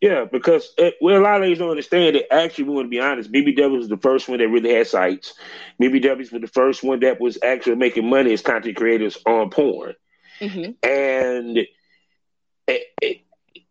Yeah, 0.00 0.26
because 0.30 0.72
it, 0.78 0.94
well, 1.00 1.20
a 1.20 1.22
lot 1.22 1.36
of 1.36 1.42
ladies 1.42 1.58
don't 1.58 1.70
understand 1.70 2.14
that. 2.14 2.32
Actually, 2.32 2.64
we 2.64 2.74
want 2.74 2.84
to 2.86 2.90
be 2.90 3.00
honest. 3.00 3.32
BBW 3.32 3.78
was 3.78 3.88
the 3.88 3.96
first 3.96 4.28
one 4.28 4.38
that 4.38 4.48
really 4.48 4.72
had 4.72 4.86
sites. 4.86 5.34
BBWs 5.82 6.32
was 6.32 6.40
the 6.40 6.46
first 6.46 6.84
one 6.84 7.00
that 7.00 7.20
was 7.20 7.38
actually 7.42 7.74
making 7.74 8.08
money 8.08 8.32
as 8.32 8.40
content 8.40 8.76
creators 8.76 9.18
on 9.26 9.50
porn. 9.50 9.94
Mm-hmm. 10.40 10.88
And 10.88 11.58
it, 12.68 12.86
it, 13.02 13.20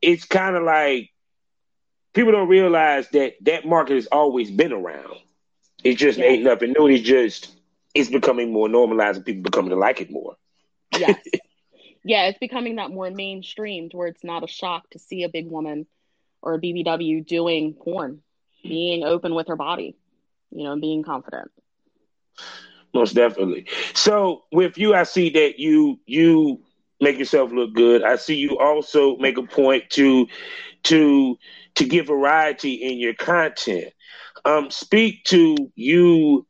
it's 0.01 0.25
kind 0.25 0.57
of 0.57 0.63
like 0.63 1.11
people 2.13 2.33
don't 2.33 2.49
realize 2.49 3.07
that 3.09 3.35
that 3.41 3.65
market 3.65 3.95
has 3.95 4.07
always 4.07 4.51
been 4.51 4.73
around. 4.73 5.15
It 5.81 5.95
just 5.95 6.19
yeah. 6.19 6.25
ain't 6.25 6.43
nothing 6.43 6.73
new. 6.77 6.87
It's 6.87 7.07
just 7.07 7.55
it's 7.95 8.09
becoming 8.09 8.51
more 8.51 8.67
normalized 8.67 9.15
and 9.15 9.25
people 9.25 9.43
becoming 9.43 9.69
to 9.69 9.77
like 9.77 10.01
it 10.01 10.11
more. 10.11 10.35
Yes. 10.97 11.17
yeah, 12.03 12.25
it's 12.25 12.39
becoming 12.39 12.75
that 12.75 12.91
more 12.91 13.09
mainstream 13.11 13.89
to 13.89 13.97
where 13.97 14.07
it's 14.07 14.25
not 14.25 14.43
a 14.43 14.47
shock 14.47 14.89
to 14.89 14.99
see 14.99 15.23
a 15.23 15.29
big 15.29 15.49
woman 15.49 15.87
or 16.47 16.57
BBW 16.59 17.27
doing 17.27 17.73
porn, 17.73 18.21
being 18.63 19.03
open 19.03 19.35
with 19.35 19.49
her 19.49 19.57
body, 19.57 19.97
you 20.49 20.63
know, 20.63 20.79
being 20.79 21.03
confident. 21.03 21.51
Most 22.93 23.13
definitely. 23.13 23.67
So 23.93 24.45
with 24.51 24.77
you, 24.77 24.95
I 24.95 25.03
see 25.03 25.29
that 25.31 25.59
you 25.59 25.99
you 26.05 26.63
make 27.01 27.19
yourself 27.19 27.51
look 27.51 27.73
good. 27.73 28.01
I 28.01 28.15
see 28.15 28.35
you 28.35 28.57
also 28.57 29.17
make 29.17 29.37
a 29.37 29.43
point 29.43 29.89
to 29.91 30.27
to 30.83 31.37
to 31.75 31.85
give 31.85 32.07
variety 32.07 32.75
in 32.75 32.97
your 32.97 33.13
content. 33.13 33.93
Um, 34.45 34.71
speak 34.71 35.25
to 35.25 35.57
you 35.75 36.47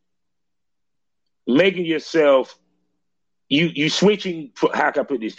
making 1.47 1.85
yourself 1.85 2.55
you 3.49 3.71
you 3.73 3.89
switching. 3.89 4.51
How 4.73 4.91
can 4.91 5.01
I 5.01 5.05
put 5.05 5.21
this? 5.21 5.35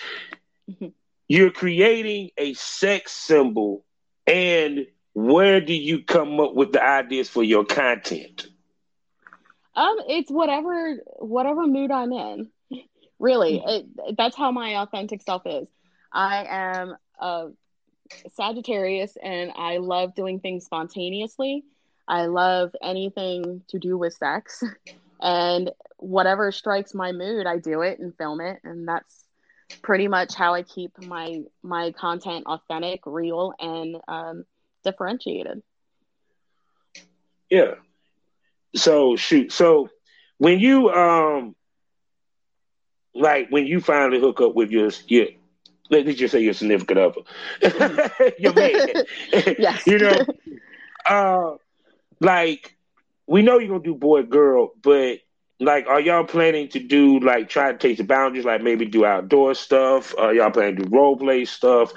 Mm-hmm. 0.68 0.88
You're 1.28 1.52
creating 1.52 2.30
a 2.36 2.54
sex 2.54 3.12
symbol, 3.12 3.84
and 4.28 4.86
where 5.14 5.60
do 5.60 5.72
you 5.72 6.04
come 6.04 6.38
up 6.38 6.54
with 6.54 6.72
the 6.72 6.84
ideas 6.84 7.28
for 7.28 7.42
your 7.42 7.64
content? 7.64 8.46
Um, 9.74 9.96
it's 10.08 10.30
whatever 10.30 10.96
whatever 11.18 11.66
mood 11.66 11.90
I'm 11.90 12.12
in. 12.12 12.50
Really, 13.18 13.58
mm-hmm. 13.58 14.08
it, 14.08 14.16
that's 14.16 14.36
how 14.36 14.52
my 14.52 14.76
authentic 14.82 15.22
self 15.22 15.42
is. 15.46 15.66
I 16.12 16.46
am 16.48 16.96
a 17.20 17.48
Sagittarius, 18.34 19.16
and 19.22 19.52
I 19.56 19.78
love 19.78 20.14
doing 20.14 20.40
things 20.40 20.64
spontaneously. 20.64 21.64
I 22.06 22.26
love 22.26 22.74
anything 22.82 23.62
to 23.68 23.78
do 23.78 23.98
with 23.98 24.14
sex, 24.14 24.62
and 25.20 25.70
whatever 25.96 26.52
strikes 26.52 26.94
my 26.94 27.12
mood, 27.12 27.46
I 27.46 27.58
do 27.58 27.82
it 27.82 27.98
and 27.98 28.16
film 28.16 28.40
it, 28.40 28.60
and 28.62 28.86
that's 28.86 29.24
pretty 29.82 30.08
much 30.08 30.34
how 30.34 30.54
I 30.54 30.62
keep 30.62 30.92
my 31.02 31.42
my 31.62 31.92
content 31.92 32.46
authentic, 32.46 33.00
real, 33.06 33.52
and 33.58 33.96
um, 34.08 34.44
differentiated. 34.84 35.62
Yeah, 37.50 37.74
so 38.74 39.16
shoot. 39.16 39.52
So 39.52 39.88
when 40.38 40.58
you 40.58 40.90
um 40.90 41.54
like 43.14 43.48
when 43.50 43.66
you 43.66 43.80
finally 43.80 44.20
hook 44.20 44.40
up 44.40 44.54
with 44.54 44.70
your 44.70 44.90
your 45.06 45.26
let 45.90 46.06
me 46.06 46.14
just 46.14 46.32
say 46.32 46.40
your 46.40 46.52
significant 46.52 46.98
other, 46.98 47.20
your 48.38 48.52
man, 48.52 48.88
yes. 49.58 49.86
you 49.86 49.98
know, 49.98 50.24
uh, 51.06 51.56
like 52.20 52.76
we 53.26 53.42
know 53.42 53.58
you're 53.58 53.68
gonna 53.68 53.82
do 53.82 53.94
boy 53.94 54.22
girl, 54.22 54.72
but 54.82 55.18
like, 55.60 55.86
are 55.86 56.00
y'all 56.00 56.24
planning 56.24 56.68
to 56.68 56.78
do 56.78 57.18
like 57.20 57.48
try 57.48 57.72
to 57.72 57.78
take 57.78 57.98
the 57.98 58.04
boundaries, 58.04 58.44
like 58.44 58.62
maybe 58.62 58.86
do 58.86 59.04
outdoor 59.04 59.54
stuff? 59.54 60.14
Are 60.16 60.32
y'all 60.32 60.50
planning 60.50 60.76
to 60.76 60.82
do 60.84 60.96
role 60.96 61.16
play 61.16 61.44
stuff? 61.44 61.92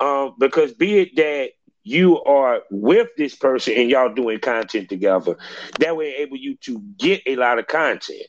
Um, 0.00 0.34
because 0.38 0.72
be 0.74 0.98
it 1.00 1.16
that 1.16 1.50
you 1.82 2.22
are 2.22 2.62
with 2.70 3.08
this 3.16 3.34
person 3.34 3.74
and 3.74 3.90
y'all 3.90 4.12
doing 4.12 4.38
content 4.38 4.88
together. 4.88 5.36
That 5.78 5.96
way, 5.96 6.16
able 6.18 6.36
you 6.36 6.56
to 6.62 6.78
get 6.98 7.22
a 7.26 7.36
lot 7.36 7.58
of 7.58 7.66
content. 7.66 8.26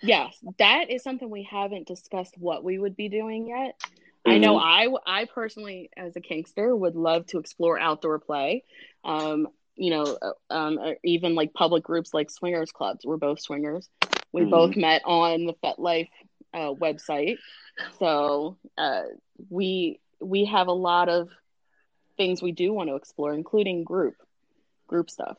Yes, 0.00 0.36
that 0.58 0.90
is 0.90 1.02
something 1.02 1.28
we 1.28 1.42
haven't 1.42 1.86
discussed 1.86 2.34
what 2.38 2.64
we 2.64 2.78
would 2.78 2.96
be 2.96 3.08
doing 3.08 3.48
yet. 3.48 3.80
I 4.24 4.38
know 4.38 4.56
I, 4.56 4.88
I 5.04 5.24
personally, 5.24 5.90
as 5.96 6.14
a 6.14 6.20
kinkster, 6.20 6.76
would 6.76 6.94
love 6.94 7.26
to 7.26 7.38
explore 7.38 7.78
outdoor 7.78 8.20
play. 8.20 8.62
Um, 9.04 9.48
you 9.76 9.90
know, 9.90 10.18
uh, 10.22 10.54
um, 10.54 10.78
even 11.04 11.34
like 11.34 11.52
public 11.54 11.82
groups 11.84 12.12
like 12.14 12.30
swingers 12.30 12.72
clubs. 12.72 13.04
We're 13.04 13.16
both 13.16 13.40
swingers. 13.40 13.88
We 14.32 14.44
Mhm. 14.44 14.50
both 14.50 14.76
met 14.76 15.02
on 15.04 15.46
the 15.46 15.54
FetLife 15.64 16.08
uh, 16.54 16.72
website, 16.74 17.38
so 17.98 18.58
uh, 18.78 19.02
we 19.50 20.00
we 20.20 20.44
have 20.46 20.68
a 20.68 20.72
lot 20.72 21.08
of 21.08 21.28
things 22.16 22.42
we 22.42 22.52
do 22.52 22.72
want 22.72 22.88
to 22.88 22.96
explore, 22.96 23.32
including 23.34 23.84
group 23.84 24.14
group 24.88 25.10
stuff. 25.10 25.36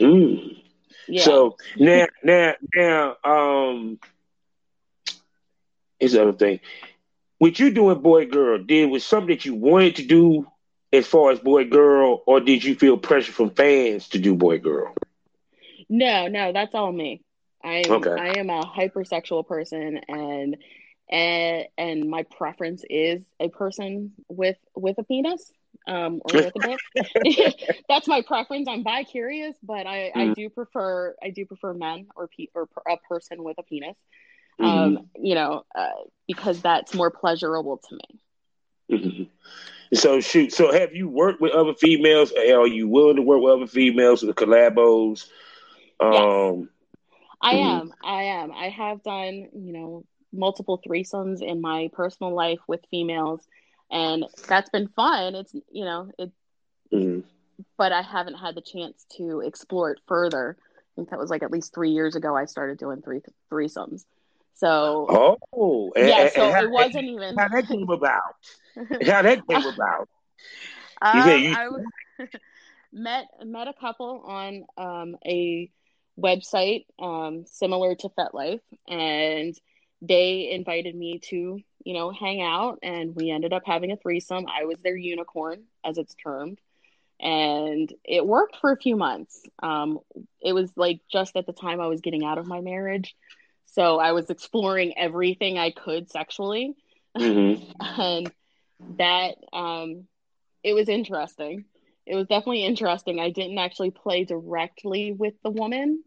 Mm. 0.00 0.62
Yeah. 1.06 1.40
So 1.40 1.56
now, 1.78 2.06
now, 2.22 2.54
now, 2.74 3.16
um, 3.24 3.98
here's 5.98 6.12
the 6.12 6.22
other 6.22 6.32
thing. 6.32 6.60
What 7.38 7.58
you 7.58 7.70
doing, 7.70 8.00
boy, 8.00 8.26
girl, 8.26 8.58
did 8.62 8.90
was 8.90 9.04
something 9.04 9.28
that 9.28 9.44
you 9.44 9.54
wanted 9.54 9.96
to 9.96 10.06
do 10.06 10.46
as 10.92 11.06
far 11.06 11.30
as 11.30 11.38
boy, 11.40 11.64
girl, 11.64 12.22
or 12.26 12.40
did 12.40 12.64
you 12.64 12.74
feel 12.74 12.96
pressure 12.96 13.32
from 13.32 13.50
fans 13.50 14.08
to 14.10 14.18
do 14.18 14.34
boy, 14.34 14.58
girl? 14.58 14.94
No, 15.88 16.28
no, 16.28 16.52
that's 16.52 16.74
all 16.74 16.92
me. 16.92 17.22
I 17.62 17.74
am 17.92 18.06
Okay. 18.06 18.16
I 18.16 18.30
am 18.30 18.50
a 18.50 18.64
hypersexual 18.64 19.46
person 19.46 20.00
and 20.08 20.56
and 21.10 21.64
and 21.76 22.08
my 22.10 22.24
preference 22.24 22.84
is 22.88 23.22
a 23.40 23.48
person 23.48 24.12
with 24.28 24.56
with 24.74 24.98
a 24.98 25.04
penis 25.04 25.50
um 25.88 26.20
or 26.24 26.38
with 26.40 26.54
a 26.56 26.60
dick. 26.60 26.82
that's 27.88 28.06
my 28.08 28.22
preference. 28.22 28.68
I'm 28.68 28.82
bi 28.82 29.04
curious, 29.04 29.56
but 29.62 29.86
I 29.86 30.12
I 30.16 30.28
Mhm. 30.28 30.34
do 30.34 30.48
prefer 30.50 31.14
I 31.22 31.30
do 31.30 31.44
prefer 31.46 31.74
men 31.74 32.08
or 32.16 32.28
pe- 32.28 32.48
or 32.54 32.68
a 32.88 32.96
person 33.08 33.42
with 33.42 33.58
a 33.58 33.62
penis. 33.62 33.96
Mm-hmm. 34.60 34.94
Um 34.94 34.98
you 35.16 35.34
know, 35.34 35.64
uh, 35.76 35.88
because 36.26 36.60
that's 36.62 36.94
more 36.94 37.10
pleasurable 37.10 37.78
to 37.88 37.94
me. 37.94 38.20
Mhm. 38.90 39.28
So 39.92 40.20
shoot. 40.20 40.52
So 40.52 40.72
have 40.72 40.94
you 40.94 41.08
worked 41.08 41.40
with 41.40 41.52
other 41.52 41.74
females? 41.74 42.32
Are 42.32 42.66
you 42.66 42.88
willing 42.88 43.16
to 43.16 43.22
work 43.22 43.42
with 43.42 43.52
other 43.54 43.66
females 43.66 44.22
with 44.22 44.36
collabos? 44.36 45.26
Um, 46.00 46.68
I 47.40 47.54
Mhm. 47.54 47.80
am. 47.80 47.92
I 48.02 48.22
am. 48.24 48.52
I 48.52 48.68
have 48.68 49.02
done, 49.02 49.48
you 49.52 49.72
know, 49.72 50.04
multiple 50.32 50.80
threesomes 50.86 51.42
in 51.42 51.60
my 51.60 51.90
personal 51.92 52.34
life 52.34 52.60
with 52.68 52.84
females, 52.90 53.46
and 53.90 54.24
that's 54.48 54.70
been 54.70 54.88
fun. 54.88 55.34
It's, 55.34 55.54
you 55.70 55.84
know, 55.84 56.10
it, 56.18 56.32
mhm. 56.92 57.22
but 57.76 57.92
I 57.92 58.02
haven't 58.02 58.34
had 58.34 58.54
the 58.54 58.60
chance 58.60 59.06
to 59.16 59.40
explore 59.40 59.90
it 59.90 60.00
further. 60.06 60.56
I 60.60 60.90
think 60.96 61.10
that 61.10 61.18
was 61.18 61.30
like 61.30 61.42
at 61.42 61.50
least 61.50 61.74
three 61.74 61.90
years 61.90 62.16
ago 62.16 62.36
I 62.36 62.44
started 62.44 62.78
doing 62.78 63.02
three 63.02 63.20
threesomes. 63.50 64.04
So 64.54 65.06
Oh, 65.52 65.92
yeah, 65.96 66.22
and- 66.22 66.30
so 66.32 66.44
and 66.46 66.54
how, 66.54 66.62
it 66.62 66.70
wasn't 66.70 67.04
even. 67.08 67.36
how 67.38 67.48
that 67.48 67.68
came 67.68 67.88
about? 67.88 68.34
How 69.06 69.22
that 69.22 69.46
came 69.46 69.64
about? 69.64 70.08
Um, 71.02 71.42
you- 71.42 71.52
I 71.52 71.64
w- 71.64 71.84
met 72.92 73.26
met 73.44 73.68
a 73.68 73.72
couple 73.74 74.22
on 74.26 74.64
um, 74.76 75.16
a 75.26 75.70
website 76.18 76.86
um, 76.98 77.44
similar 77.46 77.94
to 77.96 78.08
FetLife, 78.10 78.60
and 78.88 79.54
they 80.02 80.50
invited 80.50 80.94
me 80.94 81.18
to 81.30 81.60
you 81.84 81.94
know 81.94 82.10
hang 82.10 82.42
out, 82.42 82.78
and 82.82 83.14
we 83.14 83.30
ended 83.30 83.52
up 83.52 83.62
having 83.66 83.92
a 83.92 83.96
threesome. 83.96 84.46
I 84.46 84.64
was 84.64 84.78
their 84.82 84.96
unicorn, 84.96 85.64
as 85.84 85.98
it's 85.98 86.14
termed, 86.14 86.58
and 87.20 87.92
it 88.04 88.26
worked 88.26 88.56
for 88.60 88.72
a 88.72 88.76
few 88.76 88.96
months. 88.96 89.42
Um, 89.62 90.00
it 90.40 90.52
was 90.52 90.70
like 90.76 91.00
just 91.10 91.36
at 91.36 91.46
the 91.46 91.52
time 91.52 91.80
I 91.80 91.86
was 91.88 92.00
getting 92.00 92.24
out 92.24 92.38
of 92.38 92.46
my 92.46 92.60
marriage, 92.60 93.14
so 93.72 93.98
I 93.98 94.12
was 94.12 94.30
exploring 94.30 94.94
everything 94.98 95.58
I 95.58 95.70
could 95.70 96.10
sexually 96.10 96.74
Mhm. 97.16 97.74
and 97.98 98.32
that 98.96 99.36
um 99.52 100.04
it 100.62 100.74
was 100.74 100.88
interesting 100.88 101.64
it 102.06 102.14
was 102.14 102.26
definitely 102.28 102.64
interesting 102.64 103.20
i 103.20 103.30
didn't 103.30 103.58
actually 103.58 103.90
play 103.90 104.24
directly 104.24 105.12
with 105.12 105.34
the 105.42 105.50
woman 105.50 106.02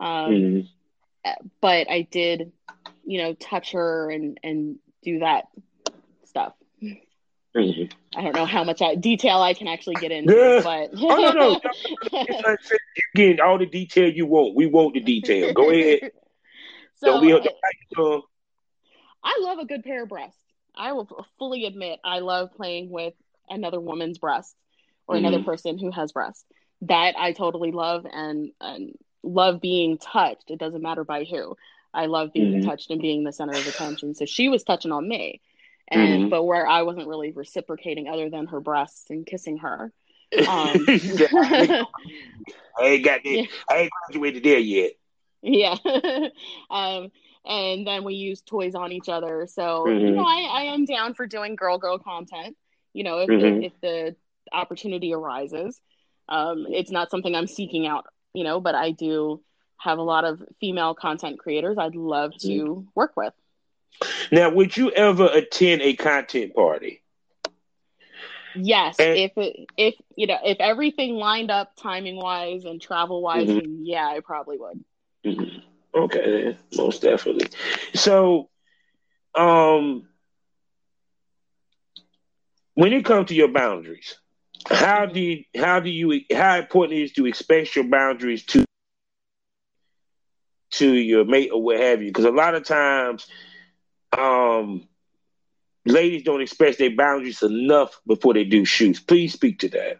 um 0.00 0.32
Mhm. 0.32 0.68
but 1.60 1.90
i 1.90 2.06
did 2.10 2.52
you 3.04 3.18
know 3.22 3.34
touch 3.34 3.72
her 3.72 4.10
and 4.10 4.38
and 4.42 4.76
do 5.02 5.18
that 5.18 5.44
stuff 6.24 6.54
Mhm. 7.54 7.90
i 8.16 8.22
don't 8.22 8.34
know 8.34 8.46
how 8.46 8.64
much 8.64 8.80
I, 8.80 8.94
detail 8.94 9.42
i 9.42 9.54
can 9.54 9.68
actually 9.68 9.96
get 9.96 10.12
into 10.12 10.34
Yeah. 10.34 10.60
but 10.62 10.90
Oh 11.02 11.32
no, 11.34 11.60
no. 12.12 12.30
You 12.34 13.02
getting 13.14 13.40
all 13.40 13.58
the 13.58 13.66
detail 13.66 14.10
you 14.10 14.26
want. 14.26 14.54
We 14.54 14.66
want 14.66 14.94
the 14.94 15.00
detail. 15.00 15.52
Go 15.52 15.70
ahead. 15.70 16.10
So 16.96 17.06
Don't 17.08 17.20
be. 17.20 17.28
Don't, 17.96 18.24
I 19.22 19.38
love 19.42 19.58
a 19.58 19.64
good 19.66 19.84
pair 19.84 20.02
of 20.02 20.08
breasts. 20.08 20.38
I 20.74 20.92
will 20.92 21.26
fully 21.38 21.64
admit 21.66 22.00
I 22.04 22.20
love 22.20 22.52
playing 22.54 22.90
with 22.90 23.14
another 23.48 23.80
woman's 23.80 24.18
breasts 24.18 24.54
or 25.06 25.16
another 25.16 25.38
Mhm. 25.38 25.44
person 25.44 25.78
who 25.78 25.90
has 25.90 26.12
breasts. 26.12 26.44
That 26.82 27.14
I 27.18 27.32
totally 27.32 27.70
love 27.72 28.06
and, 28.10 28.50
and 28.60 28.92
love 29.22 29.60
being 29.60 29.98
touched. 29.98 30.50
It 30.50 30.58
doesn't 30.58 30.82
matter 30.82 31.04
by 31.04 31.24
who. 31.24 31.56
I 31.92 32.06
love 32.06 32.32
being 32.32 32.60
Mhm. 32.60 32.64
touched 32.64 32.90
and 32.90 33.00
being 33.00 33.24
the 33.24 33.32
center 33.32 33.56
of 33.58 33.66
attention. 33.66 34.14
So 34.14 34.24
she 34.24 34.48
was 34.48 34.62
touching 34.64 34.92
on 34.92 35.06
me. 35.08 35.40
And 35.88 36.28
Mhm. 36.28 36.30
but 36.30 36.42
where 36.44 36.66
I 36.66 36.82
wasn't 36.82 37.08
really 37.08 37.32
reciprocating 37.32 38.08
other 38.08 38.30
than 38.30 38.46
her 38.46 38.60
breasts 38.60 39.10
and 39.10 39.26
kissing 39.26 39.58
her. 39.58 39.92
Um, 40.46 40.86
I 42.78 42.86
ain't 42.86 43.04
got. 43.04 43.20
Yeah. 43.24 43.46
I 43.68 43.76
ain't 43.76 43.92
graduated 44.08 44.42
there 44.42 44.58
yet. 44.58 44.92
Yeah. 45.44 45.76
um, 46.70 47.12
and 47.44 47.86
then 47.86 48.04
we 48.04 48.14
use 48.14 48.40
toys 48.40 48.74
on 48.74 48.92
each 48.92 49.08
other. 49.08 49.46
So, 49.46 49.98
you 49.98 50.12
Mhm. 50.12 50.14
know, 50.14 50.24
I, 50.24 50.48
I 50.50 50.62
am 50.74 50.86
down 50.86 51.14
for 51.14 51.26
doing 51.26 51.54
girl 51.56 51.78
girl 51.78 51.98
content, 51.98 52.56
you 52.94 53.04
know, 53.04 53.18
if, 53.18 53.28
Mhm. 53.30 53.62
if, 53.62 53.72
if 53.72 53.80
the 53.82 54.16
opportunity 54.52 55.12
arises. 55.12 55.80
Um, 56.28 56.66
it's 56.70 56.90
not 56.90 57.10
something 57.10 57.34
I'm 57.34 57.46
seeking 57.46 57.86
out, 57.86 58.06
you 58.32 58.44
know, 58.44 58.60
but 58.60 58.74
I 58.74 58.92
do 58.92 59.42
have 59.78 59.98
a 59.98 60.02
lot 60.02 60.24
of 60.24 60.42
female 60.60 60.94
content 60.94 61.38
creators 61.38 61.76
I'd 61.78 61.94
love 61.94 62.32
to 62.38 62.48
Mm-hmm. 62.48 62.88
work 62.94 63.12
with. 63.16 63.34
Now, 64.32 64.50
would 64.50 64.76
you 64.76 64.90
ever 64.90 65.26
attend 65.26 65.82
a 65.82 65.94
content 65.94 66.54
party? 66.54 67.02
Yes, 68.56 68.98
And- 68.98 69.18
if 69.18 69.32
it, 69.36 69.66
if 69.76 69.94
you 70.16 70.26
know 70.28 70.38
if 70.44 70.58
everything 70.60 71.16
lined 71.16 71.50
up 71.50 71.74
timing 71.76 72.16
wise 72.16 72.64
and 72.64 72.80
travel 72.80 73.20
wise, 73.20 73.48
Mhm. 73.48 73.80
yeah, 73.82 74.06
I 74.06 74.20
probably 74.20 74.58
would. 74.58 74.84
Mhm. 75.24 75.62
Okay, 75.94 76.56
most 76.76 77.02
definitely. 77.02 77.46
So, 77.94 78.50
um, 79.34 80.08
when 82.74 82.92
it 82.92 83.04
comes 83.04 83.28
to 83.28 83.34
your 83.34 83.48
boundaries, 83.48 84.18
how 84.68 85.06
do 85.06 85.20
you, 85.20 85.44
how 85.56 85.80
do 85.80 85.90
you 85.90 86.22
how 86.34 86.58
important 86.58 87.00
is 87.00 87.12
to 87.12 87.26
express 87.26 87.74
your 87.76 87.84
boundaries 87.84 88.44
to 88.46 88.64
to 90.72 90.92
your 90.92 91.24
mate 91.24 91.50
or 91.52 91.62
what 91.62 91.78
have 91.78 92.02
you? 92.02 92.08
Because 92.08 92.24
a 92.24 92.30
lot 92.30 92.54
of 92.54 92.64
times, 92.64 93.26
um, 94.16 94.88
ladies 95.84 96.22
don't 96.24 96.40
express 96.42 96.76
their 96.76 96.94
boundaries 96.94 97.42
enough 97.42 98.00
before 98.06 98.34
they 98.34 98.44
do 98.44 98.64
shoots. 98.64 99.00
Please 99.00 99.32
speak 99.32 99.60
to 99.60 99.68
that. 99.70 99.98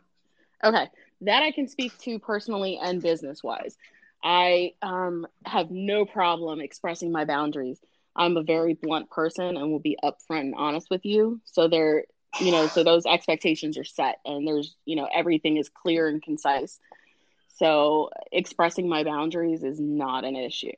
Okay, 0.65 0.89
that 1.23 1.43
I 1.43 1.53
can 1.53 1.69
speak 1.69 1.97
to 2.01 2.19
personally 2.19 2.79
and 2.83 3.03
business 3.03 3.43
wise. 3.43 3.77
I 4.25 4.73
um, 4.83 5.27
have 5.45 5.71
no 5.71 6.07
problem 6.07 6.61
expressing 6.61 7.13
my 7.13 7.27
boundaries. 7.27 7.79
I'm 8.17 8.37
a 8.39 8.43
very 8.43 8.75
blunt 8.75 9.11
person 9.11 9.57
and 9.57 9.71
will 9.71 9.81
be 9.81 9.99
upfront 10.03 10.41
and 10.41 10.55
honest 10.57 10.89
with 10.91 11.05
you. 11.05 11.41
So 11.45 11.69
there, 11.69 12.05
you 12.41 12.51
know, 12.51 12.67
so 12.69 12.83
those 12.83 13.05
expectations 13.05 13.77
are 13.77 13.85
set, 13.85 14.21
and 14.25 14.49
there's, 14.49 14.75
you 14.87 14.97
know, 14.97 15.09
everything 15.15 15.59
is 15.59 15.69
clear 15.69 16.09
and 16.09 16.23
concise. 16.23 16.81
So 17.57 18.11
expressing 18.33 18.89
my 18.89 19.05
boundaries 19.05 19.63
is 19.63 19.79
not 19.79 20.25
an 20.25 20.37
issue, 20.37 20.73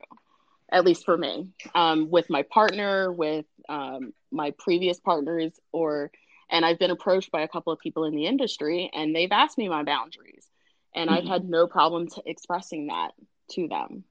at 0.72 0.84
least 0.84 1.04
for 1.04 1.16
me. 1.16 1.48
Um, 1.74 2.10
with 2.10 2.28
my 2.28 2.42
partner, 2.42 3.12
with 3.12 3.46
um, 3.68 4.12
my 4.32 4.52
previous 4.58 4.98
partners, 4.98 5.52
or 5.72 6.10
and 6.50 6.64
I've 6.64 6.78
been 6.78 6.90
approached 6.90 7.30
by 7.30 7.42
a 7.42 7.48
couple 7.48 7.72
of 7.72 7.78
people 7.78 8.04
in 8.04 8.14
the 8.14 8.26
industry, 8.26 8.90
and 8.92 9.14
they've 9.14 9.32
asked 9.32 9.56
me 9.56 9.68
my 9.68 9.84
boundaries, 9.84 10.46
and 10.94 11.10
I've 11.10 11.24
Mhm. 11.24 11.28
had 11.28 11.48
no 11.48 11.66
problem 11.66 12.08
expressing 12.24 12.88
that 12.88 13.12
to 13.50 13.68
them. 13.68 14.04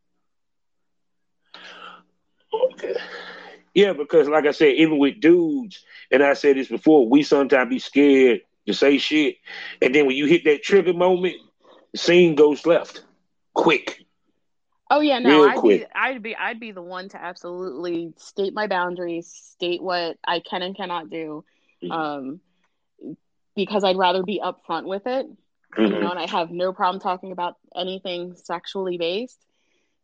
Okay. 2.54 2.96
Yeah, 3.74 3.94
because 3.94 4.28
like 4.30 4.46
I 4.46 4.52
said, 4.52 4.76
even 4.76 4.98
with 5.00 5.20
dudes, 5.20 5.84
and 6.12 6.24
I 6.24 6.34
said 6.34 6.56
this 6.56 6.70
before, 6.70 7.08
we 7.10 7.24
sometimes 7.24 7.70
be 7.70 7.80
scared 7.80 8.42
to 8.68 8.74
say 8.74 8.98
shit, 8.98 9.36
and 9.82 9.94
then 9.94 10.06
when 10.06 10.16
you 10.16 10.26
hit 10.26 10.46
that 10.46 10.64
trigger 10.64 10.94
moment, 10.94 11.36
the 11.92 11.98
scene 11.98 12.36
goes 12.36 12.66
left, 12.66 13.04
quick. 13.54 14.06
Oh 14.90 15.02
yeah, 15.02 15.20
no, 15.20 15.30
Real 15.30 15.50
I'd 15.50 15.56
be, 15.56 15.60
quick. 15.60 15.90
I'd 15.94 16.24
be, 16.24 16.36
I'd 16.36 16.60
be 16.60 16.72
the 16.72 16.82
one 16.82 17.10
to 17.10 17.22
absolutely 17.22 18.14
state 18.18 18.54
my 18.54 18.68
boundaries, 18.68 19.28
state 19.28 19.82
what 19.82 20.18
I 20.26 20.40
can 20.40 20.62
and 20.62 20.76
cannot 20.76 21.10
do, 21.10 21.44
Mhm. 21.84 21.92
um, 21.92 22.40
because 23.56 23.84
I'd 23.84 23.98
rather 23.98 24.24
be 24.24 24.42
upfront 24.44 24.86
with 24.86 25.06
it. 25.06 25.28
You 25.84 25.98
Mhm. 25.98 26.00
know, 26.00 26.10
and 26.10 26.20
I 26.20 26.28
have 26.28 26.52
no 26.52 26.74
problem 26.74 27.00
talking 27.02 27.32
about 27.32 27.56
anything 27.76 28.36
sexually 28.36 28.98
based. 28.98 29.46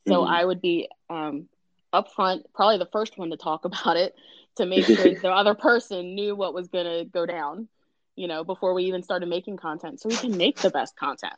So 0.07 0.23
Mhm. 0.23 0.29
I 0.29 0.43
would 0.43 0.61
be 0.61 0.89
um, 1.09 1.47
up 1.93 2.11
front, 2.11 2.45
probably 2.53 2.77
the 2.77 2.89
first 2.91 3.17
one 3.17 3.29
to 3.31 3.37
talk 3.37 3.65
about 3.65 3.97
it 3.97 4.15
to 4.57 4.65
make 4.65 4.87
sure 4.87 5.09
the 5.21 5.31
other 5.31 5.53
person 5.53 6.15
knew 6.15 6.35
what 6.35 6.53
was 6.53 6.67
going 6.67 6.85
to 6.85 7.05
go 7.05 7.25
down, 7.25 7.67
you 8.15 8.27
know, 8.27 8.43
before 8.43 8.73
we 8.73 8.83
even 8.85 9.03
started 9.03 9.27
making 9.29 9.57
content 9.57 9.99
so 9.99 10.09
we 10.09 10.17
can 10.17 10.37
make 10.37 10.59
the 10.61 10.69
best 10.69 10.95
content, 10.97 11.35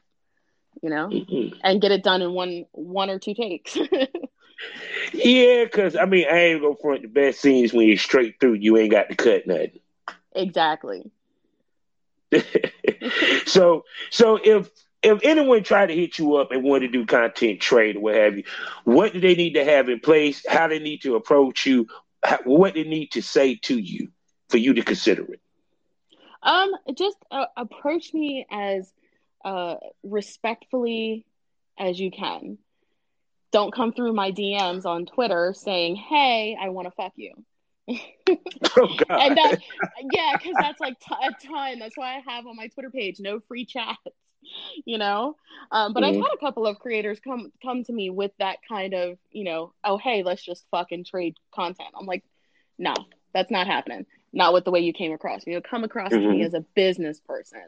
you 0.81 0.89
know, 0.89 1.09
mm-hmm. 1.09 1.55
and 1.63 1.81
get 1.81 1.91
it 1.91 2.03
done 2.03 2.21
in 2.21 2.33
one 2.33 2.65
one 2.71 3.09
or 3.09 3.19
two 3.19 3.33
takes. 3.33 3.75
yeah, 5.13 5.63
because 5.63 5.95
I 5.95 6.05
mean, 6.05 6.25
I 6.29 6.37
ain't 6.39 6.61
gonna 6.61 6.75
front 6.75 7.01
the 7.01 7.07
best 7.07 7.41
scenes 7.41 7.73
when 7.73 7.87
you're 7.87 7.97
straight 7.97 8.39
through, 8.39 8.53
you 8.55 8.77
ain't 8.77 8.91
got 8.91 9.09
to 9.09 9.15
cut 9.15 9.47
nothing. 9.47 9.79
Exactly. 10.35 11.11
so, 13.45 13.83
so 14.09 14.39
if 14.43 14.69
if 15.03 15.19
anyone 15.23 15.63
tried 15.63 15.87
to 15.87 15.95
hit 15.95 16.17
you 16.17 16.37
up 16.37 16.51
and 16.51 16.63
wanted 16.63 16.91
to 16.91 16.99
do 16.99 17.05
content 17.05 17.59
trade 17.59 17.97
or 17.97 17.99
what 17.99 18.15
have 18.15 18.37
you, 18.37 18.43
what 18.85 19.13
do 19.13 19.19
they 19.19 19.35
need 19.35 19.53
to 19.53 19.65
have 19.65 19.89
in 19.89 19.99
place? 19.99 20.45
How 20.47 20.67
they 20.67 20.79
need 20.79 21.01
to 21.01 21.15
approach 21.15 21.65
you? 21.65 21.87
How, 22.23 22.39
what 22.45 22.73
they 22.73 22.85
need 22.85 23.11
to 23.11 23.21
say 23.21 23.55
to 23.63 23.77
you 23.77 24.09
for 24.49 24.57
you 24.57 24.73
to 24.75 24.81
consider 24.81 25.23
it? 25.33 25.41
Um, 26.41 26.71
just 26.95 27.17
uh, 27.31 27.45
approach 27.57 28.13
me 28.13 28.45
as 28.49 28.91
uh, 29.43 29.75
respectfully 30.03 31.25
as 31.77 31.99
you 31.99 32.11
can. 32.11 32.57
Don't 33.51 33.73
come 33.73 33.93
through 33.93 34.13
my 34.13 34.31
DMs 34.31 34.85
on 34.85 35.05
Twitter 35.05 35.53
saying, 35.55 35.95
"Hey, 35.95 36.57
I 36.59 36.69
want 36.69 36.87
to 36.87 36.91
fuck 36.91 37.13
you." 37.15 37.33
Oh, 37.89 37.95
and 39.09 39.37
that, 39.37 39.57
yeah, 40.11 40.33
because 40.37 40.55
that's 40.59 40.79
like 40.79 40.99
t- 40.99 41.15
a 41.21 41.47
ton. 41.47 41.79
That's 41.79 41.97
why 41.97 42.15
I 42.15 42.31
have 42.33 42.47
on 42.47 42.55
my 42.55 42.67
Twitter 42.67 42.89
page 42.89 43.19
no 43.19 43.39
free 43.39 43.65
chats. 43.65 43.97
you 44.85 44.97
know 44.97 45.35
um, 45.71 45.93
but 45.93 46.03
mm-hmm. 46.03 46.17
i've 46.17 46.25
had 46.25 46.33
a 46.33 46.39
couple 46.39 46.65
of 46.65 46.79
creators 46.79 47.19
come 47.19 47.51
come 47.61 47.83
to 47.83 47.93
me 47.93 48.09
with 48.09 48.31
that 48.39 48.57
kind 48.67 48.93
of 48.93 49.17
you 49.31 49.43
know 49.43 49.73
oh 49.83 49.97
hey 49.97 50.23
let's 50.23 50.43
just 50.43 50.65
fucking 50.71 51.03
trade 51.03 51.35
content 51.53 51.89
i'm 51.97 52.05
like 52.05 52.23
no 52.77 52.93
that's 53.33 53.51
not 53.51 53.67
happening 53.67 54.05
not 54.31 54.53
with 54.53 54.65
the 54.65 54.71
way 54.71 54.79
you 54.79 54.93
came 54.93 55.13
across 55.13 55.45
you 55.45 55.53
know 55.53 55.61
come 55.61 55.83
across 55.83 56.11
mm-hmm. 56.11 56.23
to 56.23 56.29
me 56.29 56.43
as 56.43 56.53
a 56.53 56.65
business 56.75 57.19
person 57.19 57.61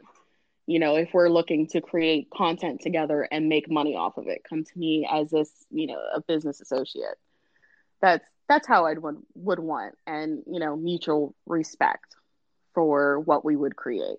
you 0.66 0.78
know 0.78 0.96
if 0.96 1.10
we're 1.12 1.28
looking 1.28 1.66
to 1.66 1.80
create 1.80 2.28
content 2.30 2.80
together 2.80 3.26
and 3.30 3.48
make 3.48 3.70
money 3.70 3.94
off 3.94 4.16
of 4.16 4.26
it 4.26 4.42
come 4.48 4.64
to 4.64 4.78
me 4.78 5.08
as 5.10 5.30
this 5.30 5.50
you 5.70 5.86
know 5.86 5.98
a 6.14 6.20
business 6.20 6.60
associate 6.60 7.16
that's 8.00 8.24
that's 8.48 8.66
how 8.66 8.86
i 8.86 8.94
would 8.94 9.16
would 9.34 9.58
want 9.58 9.94
and 10.06 10.42
you 10.46 10.60
know 10.60 10.76
mutual 10.76 11.34
respect 11.46 12.14
for 12.74 13.20
what 13.20 13.44
we 13.44 13.56
would 13.56 13.76
create 13.76 14.18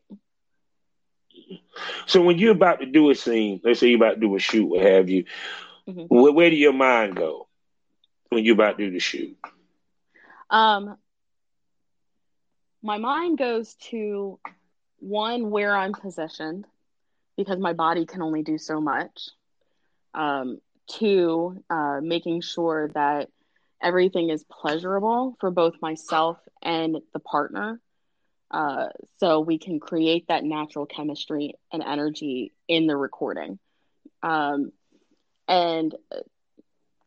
so 2.06 2.22
when 2.22 2.38
you're 2.38 2.52
about 2.52 2.80
to 2.80 2.86
do 2.86 3.10
a 3.10 3.16
scene, 3.16 3.62
let's 3.63 3.80
say 3.80 3.88
you're 3.88 3.98
about 3.98 4.16
to 4.16 4.20
do 4.20 4.36
a 4.36 4.40
shoot, 4.40 4.66
what 4.66 4.82
have 4.82 5.10
you, 5.10 5.26
mm-hmm. 5.88 6.04
where, 6.04 6.32
where 6.32 6.50
do 6.50 6.56
your 6.56 6.74
mind 6.74 7.16
go 7.16 7.48
when 8.30 8.44
you're 8.44 8.56
about 8.56 8.78
to 8.78 8.86
do 8.86 8.92
the 8.92 9.00
shoot? 9.00 9.38
Um, 10.50 10.98
my 12.82 12.98
mind 12.98 13.38
goes 13.38 13.76
to 13.90 14.40
one 15.00 15.50
where 15.50 15.76
I'm 15.76 15.94
positioned 15.94 16.66
because 17.36 17.60
my 17.60 17.74
body 17.74 18.06
can 18.06 18.22
only 18.22 18.44
do 18.44 18.58
so 18.58 18.80
much. 18.80 19.30
Um, 20.13 20.60
two, 20.90 21.62
uh, 21.70 22.00
making 22.02 22.42
sure 22.42 22.90
that 22.94 23.30
everything 23.82 24.30
is 24.30 24.44
pleasurable 24.44 25.36
for 25.40 25.52
both 25.52 25.82
myself 25.82 26.38
and 26.62 26.98
the 27.13 27.20
partner. 27.20 27.80
Uh, 28.50 28.88
so 29.20 29.42
we 29.42 29.58
can 29.58 29.80
create 29.80 30.28
that 30.30 30.44
natural 30.44 30.86
chemistry 30.86 31.54
and 31.72 31.84
energy 31.84 32.54
in 32.68 32.88
the 32.88 32.96
recording. 32.96 33.60
Um, 34.24 34.72
and 35.48 35.94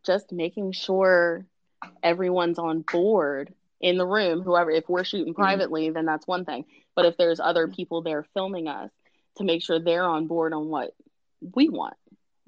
just 0.05 0.33
making 0.33 0.73
sure 0.73 1.47
everyone's 2.03 2.59
on 2.59 2.83
board 2.83 3.55
in 3.81 3.97
the 3.97 4.07
room, 4.07 4.43
whoever, 4.43 4.71
if 4.71 4.89
we're 4.89 5.05
shooting 5.05 5.33
mm-hmm. 5.33 5.43
privately, 5.43 5.87
mm-hmm. 5.87 5.95
then 5.95 6.05
that's 6.05 6.27
one 6.27 6.45
thing. 6.45 6.67
But 6.95 7.07
if 7.07 7.17
there's 7.17 7.41
other 7.41 7.69
people 7.69 8.03
there 8.03 8.27
filming 8.35 8.69
us, 8.69 8.91
to 9.37 9.45
make 9.45 9.63
sure 9.63 9.79
they're 9.79 10.05
on 10.05 10.27
board 10.27 10.53
on 10.53 10.69
what 10.69 10.95
we 11.41 11.69
want, 11.69 11.95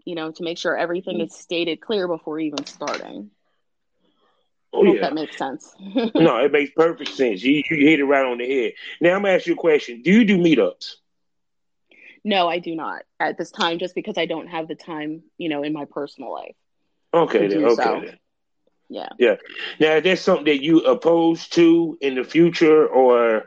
you 0.04 0.14
know, 0.14 0.30
to 0.30 0.42
make 0.42 0.58
sure 0.58 0.76
everything 0.76 1.16
mm-hmm. 1.16 1.26
is 1.26 1.34
stated 1.34 1.80
clear 1.80 2.06
before 2.06 2.38
even 2.38 2.64
starting. 2.66 3.30
Oh, 4.72 4.84
yeah. 4.84 5.02
that 5.02 5.14
makes 5.14 5.36
sense. 5.36 5.74
no, 5.80 6.38
it 6.38 6.50
makes 6.50 6.72
perfect 6.72 7.10
sense. 7.10 7.42
You, 7.42 7.62
you 7.70 7.86
hit 7.88 8.00
it 8.00 8.04
right 8.04 8.24
on 8.24 8.38
the 8.38 8.46
head. 8.46 8.72
Now 9.00 9.16
I'm 9.16 9.22
gonna 9.22 9.34
ask 9.34 9.46
you 9.46 9.54
a 9.54 9.56
question. 9.56 10.02
Do 10.02 10.10
you 10.10 10.24
do 10.24 10.38
meetups? 10.38 10.94
No, 12.24 12.48
I 12.48 12.58
do 12.58 12.74
not 12.74 13.02
at 13.20 13.36
this 13.36 13.50
time, 13.50 13.78
just 13.78 13.94
because 13.94 14.16
I 14.16 14.26
don't 14.26 14.46
have 14.46 14.68
the 14.68 14.74
time, 14.74 15.22
you 15.38 15.48
know, 15.48 15.62
in 15.62 15.72
my 15.72 15.84
personal 15.84 16.32
life. 16.32 16.54
Okay, 17.12 17.48
then, 17.48 17.64
okay. 17.64 17.82
So. 17.82 18.00
Then. 18.04 18.18
Yeah. 18.88 19.08
Yeah. 19.18 19.36
Now, 19.80 19.96
is 19.96 20.04
that 20.04 20.18
something 20.18 20.44
that 20.44 20.62
you 20.62 20.80
opposed 20.80 21.54
to 21.54 21.98
in 22.00 22.14
the 22.14 22.24
future, 22.24 22.86
or 22.86 23.46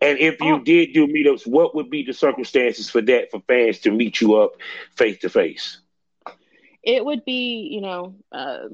and 0.00 0.18
if 0.18 0.40
you 0.40 0.54
oh. 0.56 0.60
did 0.60 0.92
do 0.92 1.06
meetups, 1.06 1.46
what 1.46 1.74
would 1.74 1.90
be 1.90 2.04
the 2.04 2.12
circumstances 2.12 2.90
for 2.90 3.00
that 3.02 3.30
for 3.30 3.40
fans 3.48 3.80
to 3.80 3.90
meet 3.90 4.20
you 4.20 4.36
up 4.36 4.52
face 4.96 5.18
to 5.20 5.28
face? 5.28 5.78
It 6.82 7.04
would 7.04 7.24
be, 7.24 7.68
you 7.70 7.80
know, 7.80 8.16
uh, 8.30 8.64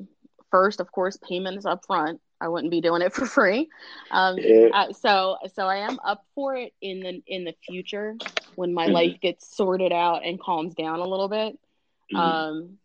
first, 0.50 0.80
of 0.80 0.90
course, 0.92 1.16
payment 1.16 1.58
is 1.58 1.66
up 1.66 1.84
front. 1.86 2.20
I 2.40 2.48
wouldn't 2.48 2.70
be 2.70 2.80
doing 2.80 3.02
it 3.02 3.12
for 3.14 3.26
free. 3.26 3.68
Um, 4.10 4.36
yeah. 4.38 4.68
uh, 4.72 4.92
so, 4.92 5.38
so 5.54 5.66
I 5.66 5.78
am 5.78 5.98
up 6.04 6.24
for 6.34 6.56
it 6.56 6.72
in 6.80 7.00
the 7.00 7.22
in 7.26 7.44
the 7.44 7.54
future 7.66 8.16
when 8.54 8.74
my 8.74 8.84
mm-hmm. 8.84 8.94
life 8.94 9.20
gets 9.20 9.56
sorted 9.56 9.92
out 9.92 10.24
and 10.24 10.40
calms 10.40 10.74
down 10.74 11.00
a 11.00 11.06
little 11.06 11.28
bit. 11.28 11.58
Mm-hmm. 12.12 12.16
Um, 12.16 12.78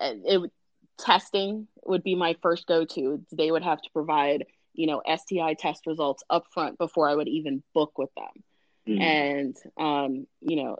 it 0.00 0.50
testing 0.98 1.68
would 1.84 2.02
be 2.02 2.14
my 2.14 2.36
first 2.42 2.66
go 2.66 2.84
to. 2.84 3.24
They 3.32 3.50
would 3.50 3.62
have 3.62 3.80
to 3.82 3.90
provide 3.90 4.46
you 4.74 4.86
know 4.86 5.02
STI 5.06 5.54
test 5.54 5.86
results 5.86 6.22
up 6.30 6.46
front 6.52 6.78
before 6.78 7.08
I 7.08 7.14
would 7.14 7.28
even 7.28 7.62
book 7.74 7.98
with 7.98 8.10
them. 8.16 8.44
Mm-hmm. 8.88 9.02
And 9.02 9.56
um, 9.76 10.26
you 10.40 10.62
know, 10.62 10.76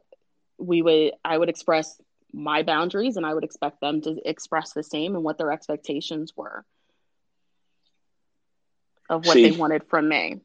we 0.58 0.82
would 0.82 1.12
I 1.24 1.36
would 1.36 1.48
express 1.48 2.00
my 2.32 2.62
boundaries 2.62 3.16
and 3.16 3.24
I 3.24 3.34
would 3.34 3.44
expect 3.44 3.80
them 3.80 4.00
to 4.02 4.16
express 4.28 4.72
the 4.72 4.82
same 4.82 5.14
and 5.14 5.24
what 5.24 5.38
their 5.38 5.50
expectations 5.50 6.32
were 6.36 6.64
of 9.08 9.26
what 9.26 9.34
See, 9.34 9.50
they 9.50 9.56
wanted 9.56 9.84
from 9.88 10.08
me. 10.08 10.40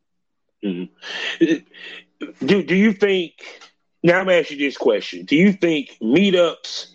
Mm-hmm. 0.64 2.46
Do 2.46 2.64
do 2.64 2.76
you 2.76 2.94
think 2.94 3.34
now 4.02 4.20
I'm 4.20 4.30
asking 4.30 4.60
you 4.60 4.68
this 4.68 4.78
question. 4.78 5.26
Do 5.26 5.36
you 5.36 5.54
think 5.54 5.98
meetups 6.02 6.88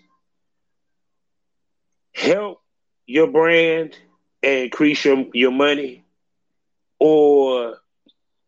help 2.13 2.61
your 3.05 3.27
brand 3.27 3.95
and 4.43 4.63
increase 4.65 5.05
your, 5.05 5.25
your 5.33 5.51
money? 5.51 6.03
Or 6.99 7.77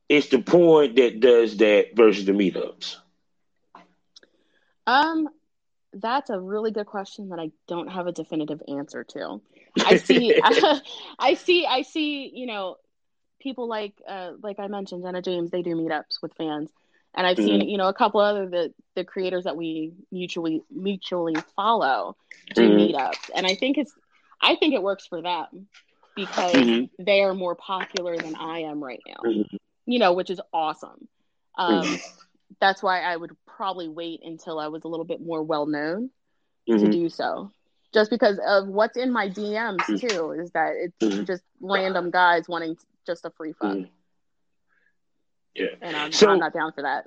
it's 0.10 0.28
the 0.28 0.42
point 0.42 0.96
that 0.98 1.20
does 1.20 1.58
that 1.58 1.96
versus 1.96 2.26
the 2.26 2.34
meetups? 2.34 2.98
Um, 4.86 5.30
that's 5.94 6.30
a 6.30 6.40
really 6.40 6.72
good 6.72 6.86
question 6.86 7.30
that 7.30 7.40
I 7.40 7.52
don't 7.68 7.88
have 7.88 8.08
a 8.08 8.12
definitive 8.12 8.62
answer 8.68 9.04
to. 9.04 9.42
I 9.86 9.98
see, 9.98 10.40
I 11.20 11.34
see, 11.36 11.66
I 11.66 11.82
see. 11.82 12.32
You 12.34 12.46
know, 12.46 12.78
people 13.40 13.68
like, 13.68 13.94
uh, 14.08 14.32
like 14.42 14.60
I 14.60 14.68
mentioned, 14.68 15.04
Jenna 15.04 15.22
James. 15.22 15.52
They 15.52 15.62
do 15.62 15.76
meetups 15.76 16.22
with 16.22 16.34
fans, 16.36 16.70
and 17.14 17.28
I've 17.28 17.38
mm-hmm. 17.38 17.46
seen, 17.46 17.70
you 17.70 17.78
know, 17.78 17.88
a 17.88 17.94
couple 17.94 18.22
other 18.22 18.48
the 18.48 18.74
the 18.96 19.04
creators 19.04 19.46
that 19.46 19.58
we 19.58 19.94
mutually 20.12 20.62
mutually 20.70 21.36
follow 21.56 22.16
do 22.54 22.62
mm-hmm. 22.62 22.78
meetups, 22.78 23.30
and 23.36 23.46
I 23.46 23.56
think 23.56 23.78
it's, 23.78 23.94
I 24.42 24.56
think 24.56 24.74
it 24.74 24.84
works 24.84 25.08
for 25.08 25.22
them 25.22 25.68
because 26.16 26.54
mm-hmm. 26.54 27.04
they 27.04 27.22
are 27.22 27.34
more 27.34 27.56
popular 27.56 28.18
than 28.18 28.36
I 28.36 28.60
am 28.64 28.84
right 28.84 29.02
now. 29.08 29.30
Mm-hmm. 29.30 29.58
You 29.86 30.00
know, 30.00 30.14
which 30.14 30.30
is 30.30 30.40
awesome. 30.54 31.08
Um, 31.58 31.84
mm-hmm 31.84 32.18
that's 32.60 32.84
why 32.84 33.02
I 33.02 33.16
would 33.16 33.36
probably 33.62 33.88
wait 33.88 34.22
until 34.24 34.60
I 34.60 34.70
was 34.70 34.84
a 34.86 34.88
little 34.88 35.06
bit 35.06 35.22
more 35.22 35.44
well 35.44 35.68
known 35.68 36.10
mm-hmm. 36.68 36.84
to 36.84 36.92
do 36.92 37.10
so. 37.10 37.52
Just 37.94 38.10
because 38.10 38.40
of 38.44 38.68
what's 38.68 38.98
in 38.98 39.14
my 39.14 39.30
DMs 39.30 39.78
mm-hmm. 39.82 40.08
too, 40.08 40.32
is 40.32 40.50
that 40.54 40.74
it's 40.78 40.98
mm-hmm. 41.00 41.26
just 41.26 41.44
random 41.60 42.10
guys 42.10 42.48
wanting 42.48 42.76
just 43.06 43.24
a 43.24 43.30
free 43.30 43.54
fuck. 43.54 43.74
Mm-hmm. 43.74 43.92
Yeah, 45.54 45.68
and 45.80 45.96
I'm, 45.96 46.12
so, 46.12 46.32
I'm 46.32 46.40
not 46.40 46.54
down 46.54 46.72
for 46.74 46.82
that. 46.82 47.06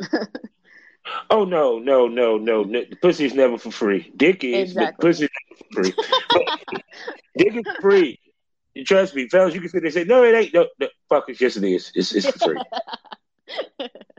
oh 1.30 1.44
no, 1.44 1.80
no, 1.80 2.06
no, 2.06 2.36
no! 2.38 2.84
Pussy 3.02 3.24
is 3.24 3.34
never 3.34 3.58
for 3.58 3.72
free. 3.72 4.12
Dick 4.16 4.44
is, 4.44 4.70
exactly. 4.70 4.92
but 4.92 5.00
pussy 5.00 5.28
never 5.50 5.58
for 5.58 5.82
free. 5.82 6.04
Dick 7.36 7.56
is 7.56 7.76
free. 7.80 8.20
Trust 8.86 9.16
me, 9.16 9.28
fellas. 9.28 9.54
You 9.54 9.60
can 9.60 9.70
sit 9.70 9.80
there 9.80 9.86
and 9.86 9.94
say, 9.94 10.04
"No, 10.04 10.22
it 10.22 10.36
ain't." 10.36 10.54
No, 10.54 10.68
no 10.78 10.86
fuck 11.08 11.28
it, 11.30 11.40
yes 11.40 11.56
it 11.56 11.64
is. 11.64 11.90
It's 11.96 12.14
it's 12.14 12.30
for 12.30 12.38
free. 12.38 13.88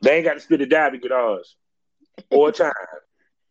They 0.00 0.16
ain't 0.16 0.24
got 0.24 0.34
to 0.34 0.40
spit 0.40 0.60
a 0.60 0.66
dime 0.66 0.92
to 0.92 0.98
get 0.98 1.12
ours 1.12 1.56
or 2.30 2.52
time. 2.52 2.72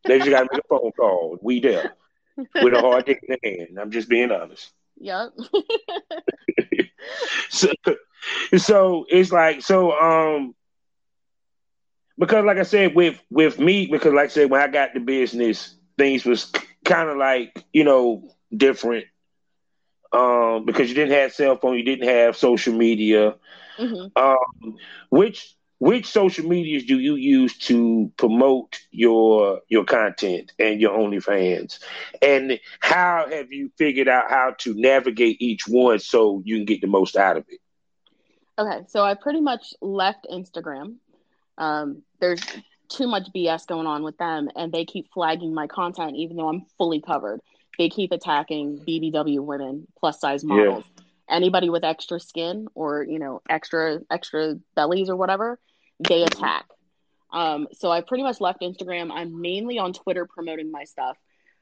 They 0.05 0.19
just 0.19 0.29
got 0.29 0.43
to 0.43 0.49
make 0.51 0.63
a 0.63 0.67
phone 0.69 0.91
call. 0.93 1.37
We 1.41 1.59
there 1.59 1.95
with 2.37 2.73
a 2.73 2.79
hard 2.79 3.05
dick 3.05 3.23
in 3.27 3.37
the 3.41 3.49
hand. 3.49 3.79
I'm 3.79 3.91
just 3.91 4.09
being 4.09 4.31
honest. 4.31 4.71
Yep. 4.99 5.33
so, 7.49 7.71
so 8.57 9.05
it's 9.09 9.31
like 9.31 9.61
so 9.61 9.91
um 9.99 10.55
because 12.17 12.45
like 12.45 12.57
I 12.57 12.63
said 12.63 12.95
with 12.95 13.21
with 13.29 13.59
me 13.59 13.87
because 13.87 14.13
like 14.13 14.25
I 14.25 14.29
said 14.29 14.49
when 14.49 14.61
I 14.61 14.67
got 14.67 14.93
the 14.93 14.99
business 14.99 15.75
things 15.97 16.25
was 16.25 16.51
kind 16.83 17.09
of 17.09 17.17
like 17.17 17.63
you 17.73 17.83
know 17.83 18.29
different 18.55 19.05
um 20.13 20.47
um, 20.57 20.65
because 20.65 20.89
you 20.89 20.95
didn't 20.95 21.13
have 21.13 21.33
cell 21.33 21.57
phone, 21.57 21.77
you 21.77 21.83
didn't 21.83 22.07
have 22.07 22.35
social 22.35 22.73
media. 22.73 23.35
Mm-hmm. 23.77 24.07
Um, 24.15 24.77
which 25.09 25.55
which 25.79 26.07
social 26.07 26.47
medias 26.47 26.85
do 26.85 26.99
you 26.99 27.15
use 27.15 27.57
to 27.57 28.11
promote 28.17 28.79
your 28.91 29.61
your 29.67 29.85
content 29.85 30.53
and 30.57 30.81
your 30.81 30.97
OnlyFans? 30.97 31.79
And 32.21 32.59
how 32.79 33.27
have 33.29 33.51
you 33.51 33.71
figured 33.77 34.07
out 34.07 34.29
how 34.29 34.55
to 34.59 34.73
navigate 34.73 35.41
each 35.41 35.67
one 35.67 35.99
so 35.99 36.41
you 36.43 36.57
can 36.57 36.65
get 36.65 36.81
the 36.81 36.87
most 36.87 37.15
out 37.15 37.37
of 37.37 37.45
it? 37.47 37.59
Okay, 38.59 38.85
so 38.87 39.03
I 39.03 39.13
pretty 39.13 39.41
much 39.41 39.73
left 39.81 40.25
Instagram. 40.31 40.95
Um, 41.59 42.01
there's 42.19 42.41
too 42.89 43.07
much 43.07 43.27
BS 43.35 43.67
going 43.67 43.85
on 43.85 44.03
with 44.03 44.17
them, 44.17 44.49
and 44.55 44.71
they 44.71 44.85
keep 44.85 45.11
flagging 45.13 45.53
my 45.53 45.67
content 45.67 46.15
even 46.15 46.37
though 46.37 46.49
I'm 46.49 46.65
fully 46.77 47.01
covered. 47.01 47.39
They 47.77 47.89
keep 47.89 48.11
attacking 48.11 48.79
BBW 48.79 49.41
women, 49.41 49.87
plus 49.99 50.19
size 50.19 50.43
models. 50.43 50.83
Yeah 50.87 51.03
anybody 51.29 51.69
with 51.69 51.83
extra 51.83 52.21
skin 52.21 52.67
or 52.73 53.03
you 53.03 53.19
know 53.19 53.41
extra 53.49 53.99
extra 54.09 54.55
bellies 54.75 55.09
or 55.09 55.15
whatever 55.17 55.59
they 55.99 56.23
attack 56.23 56.65
um, 57.31 57.67
so 57.73 57.91
i 57.91 58.01
pretty 58.01 58.23
much 58.23 58.39
left 58.39 58.61
instagram 58.61 59.11
i'm 59.11 59.41
mainly 59.41 59.77
on 59.77 59.93
twitter 59.93 60.25
promoting 60.25 60.71
my 60.71 60.83
stuff 60.83 61.17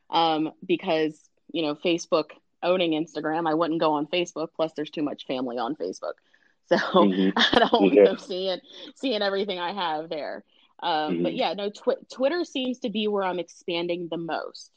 um, 0.10 0.52
because 0.66 1.20
you 1.52 1.62
know 1.62 1.76
facebook 1.76 2.32
owning 2.64 2.92
instagram 2.92 3.48
i 3.48 3.54
wouldn't 3.54 3.80
go 3.80 3.94
on 3.94 4.08
facebook 4.08 4.50
plus 4.56 4.72
there's 4.76 4.90
too 4.90 5.04
much 5.04 5.26
family 5.26 5.58
on 5.58 5.76
facebook 5.76 6.14
so 6.68 6.78
mm-hmm. 6.78 7.30
i 7.56 7.60
don't 7.60 7.82
want 7.82 7.94
yeah. 7.94 8.06
them 8.06 8.18
seeing 8.18 8.60
seeing 8.96 9.22
everything 9.22 9.60
i 9.60 9.72
have 9.72 10.10
there 10.10 10.44
um, 10.82 11.14
mm-hmm. 11.14 11.24
but 11.24 11.36
yeah 11.36 11.54
no 11.54 11.70
tw- 11.70 12.10
twitter 12.12 12.44
seems 12.44 12.80
to 12.80 12.90
be 12.90 13.08
where 13.08 13.24
i'm 13.24 13.40
expanding 13.40 14.08
the 14.10 14.18
most 14.18 14.72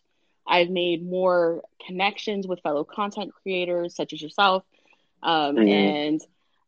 I've 0.50 0.70
made 0.70 1.06
more 1.06 1.60
connections 1.86 2.46
with 2.46 2.62
fellow 2.62 2.82
content 2.82 3.34
creators 3.42 3.94
such 3.94 4.14
as 4.14 4.22
yourself 4.22 4.64
um, 5.22 5.56
mm-hmm. 5.56 5.68
And 5.68 6.20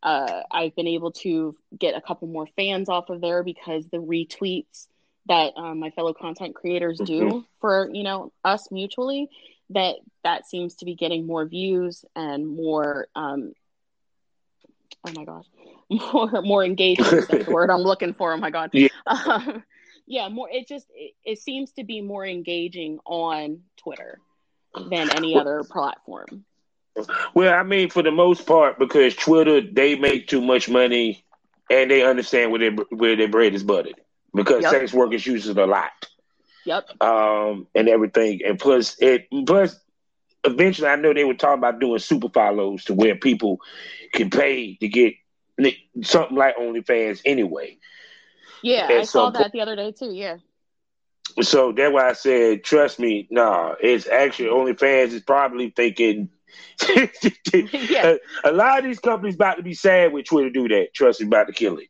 uh, 0.03 0.41
I've 0.49 0.75
been 0.75 0.87
able 0.87 1.11
to 1.11 1.55
get 1.77 1.95
a 1.95 2.01
couple 2.01 2.27
more 2.27 2.47
fans 2.55 2.89
off 2.89 3.09
of 3.09 3.21
there 3.21 3.43
because 3.43 3.85
the 3.87 3.97
retweets 3.97 4.87
that 5.27 5.53
um, 5.55 5.79
my 5.79 5.91
fellow 5.91 6.13
content 6.13 6.55
creators 6.55 6.97
do 6.97 7.21
mm-hmm. 7.21 7.39
for 7.59 7.89
you 7.93 8.03
know 8.03 8.31
us 8.43 8.71
mutually 8.71 9.29
that 9.69 9.95
that 10.23 10.47
seems 10.47 10.75
to 10.75 10.85
be 10.85 10.95
getting 10.95 11.25
more 11.25 11.45
views 11.45 12.03
and 12.15 12.47
more 12.47 13.07
um, 13.15 13.53
oh 15.07 15.11
my 15.15 15.23
gosh 15.23 15.45
more 16.13 16.41
more 16.41 16.63
engagement 16.65 17.27
that's 17.27 17.45
the 17.45 17.51
word 17.51 17.69
i'm 17.69 17.81
looking 17.81 18.13
for. 18.13 18.33
Oh 18.33 18.37
my 18.37 18.49
god. 18.49 18.71
Yeah, 18.73 18.87
um, 19.05 19.63
yeah 20.07 20.27
more 20.29 20.49
it 20.49 20.67
just 20.67 20.87
it, 20.95 21.13
it 21.23 21.39
seems 21.39 21.71
to 21.73 21.83
be 21.83 22.01
more 22.01 22.25
engaging 22.25 22.99
on 23.05 23.61
twitter 23.77 24.19
than 24.89 25.11
any 25.11 25.37
other 25.37 25.63
platform 25.63 26.45
well, 27.33 27.53
I 27.53 27.63
mean, 27.63 27.89
for 27.89 28.03
the 28.03 28.11
most 28.11 28.45
part, 28.45 28.79
because 28.79 29.15
Twitter 29.15 29.61
they 29.61 29.95
make 29.95 30.27
too 30.27 30.41
much 30.41 30.69
money, 30.69 31.23
and 31.69 31.89
they 31.89 32.03
understand 32.03 32.51
where 32.51 32.59
their 32.59 32.71
where 32.89 33.15
their 33.15 33.29
bread 33.29 33.53
is 33.53 33.63
buttered. 33.63 33.95
Because 34.33 34.63
yep. 34.63 34.71
sex 34.71 34.93
workers 34.93 35.25
use 35.25 35.47
it 35.47 35.57
a 35.57 35.65
lot. 35.65 35.91
Yep. 36.65 37.01
Um, 37.01 37.67
and 37.75 37.89
everything, 37.89 38.41
and 38.45 38.59
plus 38.59 38.95
it 38.99 39.27
plus 39.45 39.77
eventually, 40.43 40.87
I 40.87 40.95
know 40.95 41.13
they 41.13 41.23
were 41.23 41.33
talking 41.33 41.59
about 41.59 41.79
doing 41.79 41.99
super 41.99 42.29
follows 42.29 42.85
to 42.85 42.93
where 42.93 43.15
people 43.15 43.59
can 44.13 44.29
pay 44.29 44.75
to 44.75 44.87
get 44.87 45.13
something 46.01 46.37
like 46.37 46.57
OnlyFans 46.57 47.21
anyway. 47.25 47.77
Yeah, 48.63 48.87
I 48.89 49.03
saw 49.03 49.29
that 49.31 49.51
the 49.51 49.61
other 49.61 49.75
day 49.75 49.91
too. 49.91 50.13
Yeah. 50.13 50.37
So 51.41 51.71
that's 51.71 51.93
why 51.93 52.09
I 52.09 52.13
said, 52.13 52.63
trust 52.63 52.99
me, 52.99 53.27
nah, 53.31 53.75
it's 53.79 54.07
actually 54.07 54.49
OnlyFans 54.49 55.13
is 55.13 55.21
probably 55.21 55.69
thinking 55.69 56.29
yeah. 57.63 58.15
a, 58.43 58.49
a, 58.49 58.51
lot 58.51 58.79
of 58.79 58.85
these 58.85 58.99
companies 58.99 59.35
about 59.35 59.55
to 59.55 59.63
be 59.63 59.73
sad 59.73 60.13
with 60.13 60.25
Twitter 60.25 60.49
do 60.49 60.67
that. 60.69 60.93
Trust 60.93 61.21
me, 61.21 61.27
about 61.27 61.47
to 61.47 61.53
kill 61.53 61.77
it. 61.77 61.87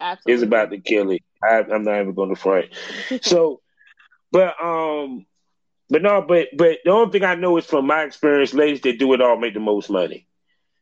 Absolutely. 0.00 0.34
It's 0.34 0.42
about 0.42 0.70
to 0.70 0.78
kill 0.78 1.10
it. 1.10 1.22
I, 1.42 1.60
am 1.60 1.84
not 1.84 2.00
even 2.00 2.14
going 2.14 2.34
to 2.34 2.36
front. 2.36 2.66
so, 3.22 3.60
but 4.30 4.54
um, 4.62 5.26
but 5.90 6.02
no, 6.02 6.22
but 6.22 6.48
but 6.56 6.78
the 6.84 6.90
only 6.90 7.12
thing 7.12 7.24
I 7.24 7.34
know 7.34 7.56
is 7.56 7.66
from 7.66 7.86
my 7.86 8.02
experience, 8.02 8.54
ladies 8.54 8.80
that 8.82 8.98
do 8.98 9.12
it 9.12 9.20
all 9.20 9.38
make 9.38 9.54
the 9.54 9.60
most 9.60 9.90
money. 9.90 10.26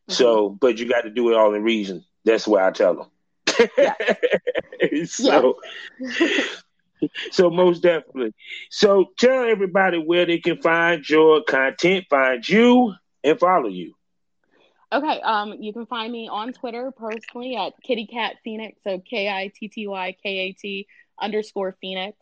Mm-hmm. 0.09 0.13
So, 0.13 0.51
but 0.51 0.79
you 0.79 0.89
got 0.89 1.03
to 1.03 1.11
do 1.11 1.31
it 1.31 1.37
all 1.37 1.55
in 1.55 1.63
reason. 1.63 2.05
That's 2.25 2.47
why 2.47 2.67
I 2.67 2.71
tell 2.73 2.95
them. 2.95 3.69
Yeah. 3.79 3.95
so, 5.07 5.59
so 7.31 7.51
most 7.51 7.83
definitely. 7.83 8.35
So 8.71 9.07
tell 9.19 9.45
everybody 9.45 9.99
where 9.99 10.27
they 10.27 10.39
can 10.39 10.61
find 10.61 11.09
your 11.09 11.43
content, 11.45 12.07
find 12.11 12.47
you, 12.47 12.95
and 13.27 13.39
follow 13.39 13.69
you? 13.69 13.95
Okay, 14.93 15.21
um, 15.21 15.55
you 15.61 15.73
can 15.73 15.87
find 15.87 16.13
me 16.13 16.29
on 16.29 16.53
Twitter 16.53 16.93
personally 16.93 17.57
at 17.57 17.73
Kitty 17.83 18.07
Kat 18.07 18.37
Phoenix, 18.45 18.79
so 18.85 19.01
K 19.01 19.29
I 19.29 19.51
T 19.55 19.69
T 19.69 19.87
Y 19.89 20.17
K 20.23 20.39
A 20.39 20.53
T 20.53 20.87
underscore 21.21 21.77
Phoenix, 21.81 22.17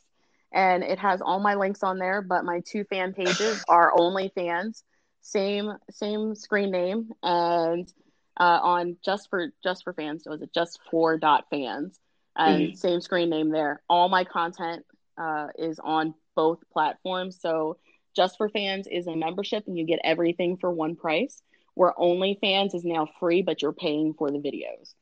and 0.50 0.82
it 0.82 0.98
has 0.98 1.20
all 1.20 1.40
my 1.40 1.56
links 1.56 1.82
on 1.82 1.98
there. 1.98 2.22
But 2.22 2.44
my 2.44 2.62
two 2.66 2.84
fan 2.84 3.12
pages 3.12 3.62
are 3.68 3.92
OnlyFans, 3.92 4.82
same 5.20 5.74
same 5.90 6.34
screen 6.34 6.70
name, 6.70 7.10
and 7.22 7.92
uh, 8.40 8.60
on 8.62 8.96
just 9.04 9.28
for 9.28 9.48
just 9.62 9.84
for 9.84 9.92
fans, 9.92 10.22
was 10.24 10.40
it 10.40 10.54
just 10.54 10.80
for 10.90 11.18
dot 11.18 11.44
fans, 11.50 12.00
and 12.34 12.68
mm-hmm. 12.68 12.76
same 12.76 13.02
screen 13.02 13.28
name 13.28 13.50
there. 13.50 13.82
All 13.90 14.08
my 14.08 14.24
content 14.24 14.86
uh, 15.18 15.48
is 15.58 15.78
on 15.84 16.14
both 16.34 16.60
platforms, 16.72 17.38
so 17.42 17.76
just 18.14 18.36
for 18.36 18.48
Fans 18.48 18.86
is 18.90 19.06
a 19.06 19.16
membership 19.16 19.64
and 19.66 19.76
you 19.76 19.84
get 19.84 20.00
everything 20.04 20.56
for 20.56 20.70
one 20.70 20.96
price. 20.96 21.42
Where 21.74 21.92
OnlyFans 21.98 22.72
is 22.74 22.84
now 22.84 23.08
free, 23.18 23.42
but 23.42 23.60
you're 23.60 23.72
paying 23.72 24.14
for 24.14 24.30
the 24.30 24.38
videos. 24.38 24.94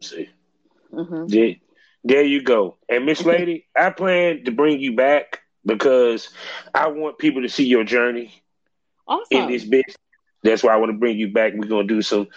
See, 0.00 0.28
mm-hmm. 0.92 1.26
there, 1.28 1.54
there 2.02 2.24
you 2.24 2.42
go. 2.42 2.76
And 2.88 3.06
Miss 3.06 3.22
Lady, 3.24 3.66
I 3.76 3.90
plan 3.90 4.44
to 4.44 4.50
bring 4.50 4.80
you 4.80 4.96
back 4.96 5.42
because 5.64 6.30
I 6.74 6.88
want 6.88 7.18
people 7.18 7.42
to 7.42 7.48
see 7.48 7.66
your 7.66 7.84
journey 7.84 8.42
awesome. 9.06 9.26
in 9.30 9.48
this 9.48 9.64
business. 9.64 9.96
That's 10.42 10.62
why 10.62 10.74
I 10.74 10.76
want 10.76 10.90
to 10.90 10.98
bring 10.98 11.16
you 11.16 11.32
back. 11.32 11.52
We're 11.54 11.68
gonna 11.68 11.86
do 11.86 12.02
some 12.02 12.28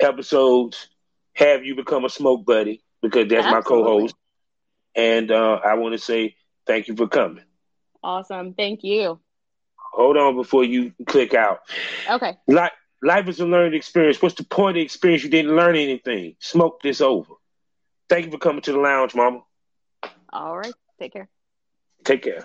episodes. 0.00 0.88
Have 1.34 1.64
you 1.64 1.74
become 1.74 2.04
a 2.04 2.10
smoke 2.10 2.44
buddy 2.44 2.82
because 3.02 3.28
that's 3.28 3.46
Absolutely. 3.46 3.82
my 3.82 3.90
co-host, 3.90 4.14
and 4.94 5.30
uh, 5.30 5.60
I 5.64 5.74
want 5.74 5.94
to 5.94 5.98
say 5.98 6.36
thank 6.66 6.88
you 6.88 6.96
for 6.96 7.08
coming. 7.08 7.44
Awesome. 8.04 8.52
Thank 8.52 8.84
you. 8.84 9.18
Hold 9.94 10.18
on 10.18 10.36
before 10.36 10.62
you 10.62 10.92
click 11.06 11.32
out. 11.32 11.60
Okay. 12.10 12.36
Life, 12.46 12.72
life 13.02 13.28
is 13.28 13.40
a 13.40 13.46
learning 13.46 13.74
experience. 13.74 14.20
What's 14.20 14.34
the 14.34 14.44
point 14.44 14.76
of 14.76 14.80
the 14.80 14.82
experience? 14.82 15.24
You 15.24 15.30
didn't 15.30 15.56
learn 15.56 15.74
anything. 15.74 16.36
Smoke 16.38 16.82
this 16.82 17.00
over. 17.00 17.32
Thank 18.10 18.26
you 18.26 18.30
for 18.30 18.38
coming 18.38 18.60
to 18.62 18.72
the 18.72 18.78
lounge, 18.78 19.14
Mama. 19.14 19.40
All 20.30 20.58
right. 20.58 20.74
Take 20.98 21.14
care. 21.14 21.28
Take 22.04 22.22
care. 22.22 22.44